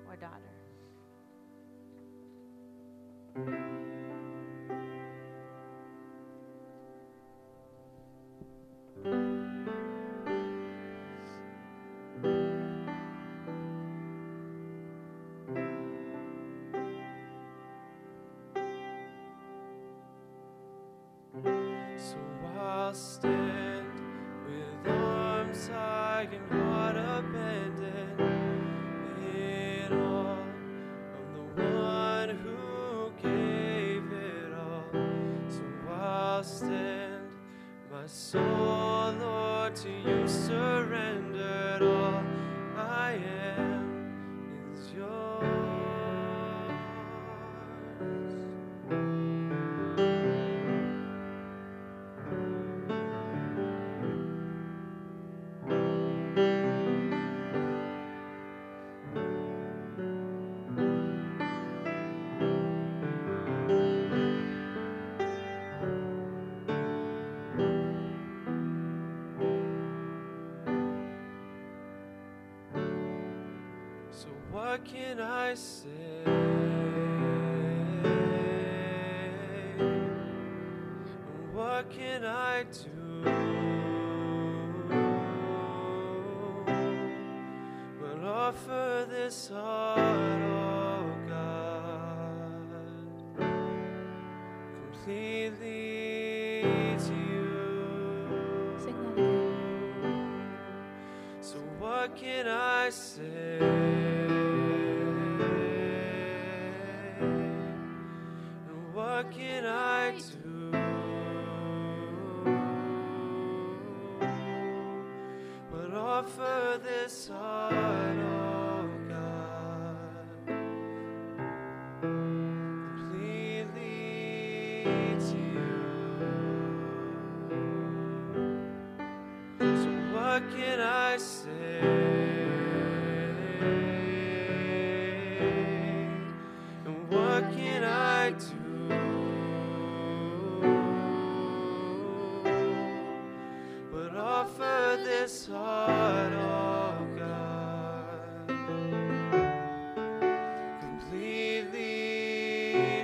or 0.08 0.16
daughter. 0.16 0.53
Thank 3.34 3.48
you. 3.48 3.73
What 38.06 38.73
can 74.94 75.20
I 75.20 75.54
say? 75.54 75.88
What 81.52 81.90
can 81.90 82.24
I 82.24 82.64
do? 82.64 83.22
But 88.00 88.24
offer 88.24 89.06
this 89.10 89.48
heart, 89.48 89.98
oh 89.98 91.06
God, 91.28 92.68
completely 94.92 96.62
to 97.06 97.14
you. 97.32 97.54
So 101.40 101.58
what 101.78 102.16
can 102.16 102.46
I 102.46 102.90
say? 102.90 104.23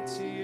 To 0.06 0.39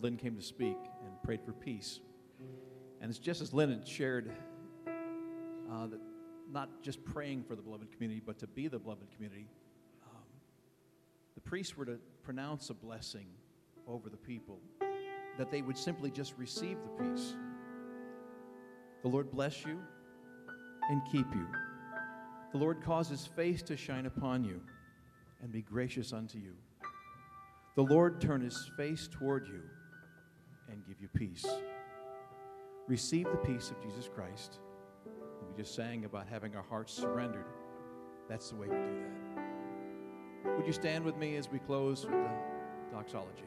Lynn 0.00 0.16
came 0.16 0.36
to 0.36 0.42
speak 0.42 0.76
and 1.04 1.22
prayed 1.22 1.42
for 1.44 1.52
peace. 1.52 2.00
And 3.00 3.10
it's 3.10 3.18
just 3.18 3.40
as 3.40 3.52
Lynn 3.52 3.70
had 3.70 3.86
shared 3.86 4.30
uh, 4.86 5.86
that 5.86 6.00
not 6.50 6.82
just 6.82 7.04
praying 7.04 7.44
for 7.44 7.54
the 7.54 7.62
beloved 7.62 7.92
community, 7.92 8.22
but 8.24 8.38
to 8.38 8.46
be 8.46 8.68
the 8.68 8.78
beloved 8.78 9.06
community. 9.14 9.46
Um, 10.06 10.22
the 11.34 11.40
priests 11.40 11.76
were 11.76 11.84
to 11.84 11.98
pronounce 12.22 12.70
a 12.70 12.74
blessing 12.74 13.26
over 13.86 14.08
the 14.08 14.16
people, 14.16 14.58
that 15.38 15.50
they 15.50 15.62
would 15.62 15.76
simply 15.76 16.10
just 16.10 16.34
receive 16.36 16.76
the 16.82 17.04
peace. 17.04 17.34
The 19.02 19.08
Lord 19.08 19.30
bless 19.30 19.64
you 19.64 19.78
and 20.90 21.02
keep 21.10 21.26
you. 21.34 21.46
The 22.52 22.58
Lord 22.58 22.82
cause 22.82 23.08
his 23.08 23.26
face 23.26 23.62
to 23.64 23.76
shine 23.76 24.06
upon 24.06 24.44
you 24.44 24.60
and 25.42 25.52
be 25.52 25.62
gracious 25.62 26.12
unto 26.12 26.38
you. 26.38 26.54
The 27.76 27.82
Lord 27.82 28.20
turn 28.20 28.40
his 28.40 28.70
face 28.76 29.08
toward 29.10 29.46
you 29.46 29.62
and 30.70 30.86
give 30.86 31.00
you 31.00 31.08
peace. 31.08 31.46
Receive 32.86 33.26
the 33.30 33.36
peace 33.38 33.70
of 33.70 33.82
Jesus 33.82 34.08
Christ. 34.12 34.60
We 35.46 35.56
just 35.56 35.74
sang 35.74 36.04
about 36.04 36.26
having 36.26 36.56
our 36.56 36.62
hearts 36.62 36.92
surrendered. 36.92 37.44
That's 38.28 38.50
the 38.50 38.56
way 38.56 38.68
we 38.68 38.76
do 38.76 39.02
that. 40.44 40.56
Would 40.56 40.66
you 40.66 40.72
stand 40.72 41.04
with 41.04 41.16
me 41.16 41.36
as 41.36 41.50
we 41.50 41.58
close 41.58 42.04
with 42.04 42.12
the 42.12 42.30
doxology? 42.92 43.44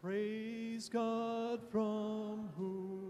Praise 0.00 0.88
God 0.88 1.60
from 1.70 2.50
whom 2.56 3.03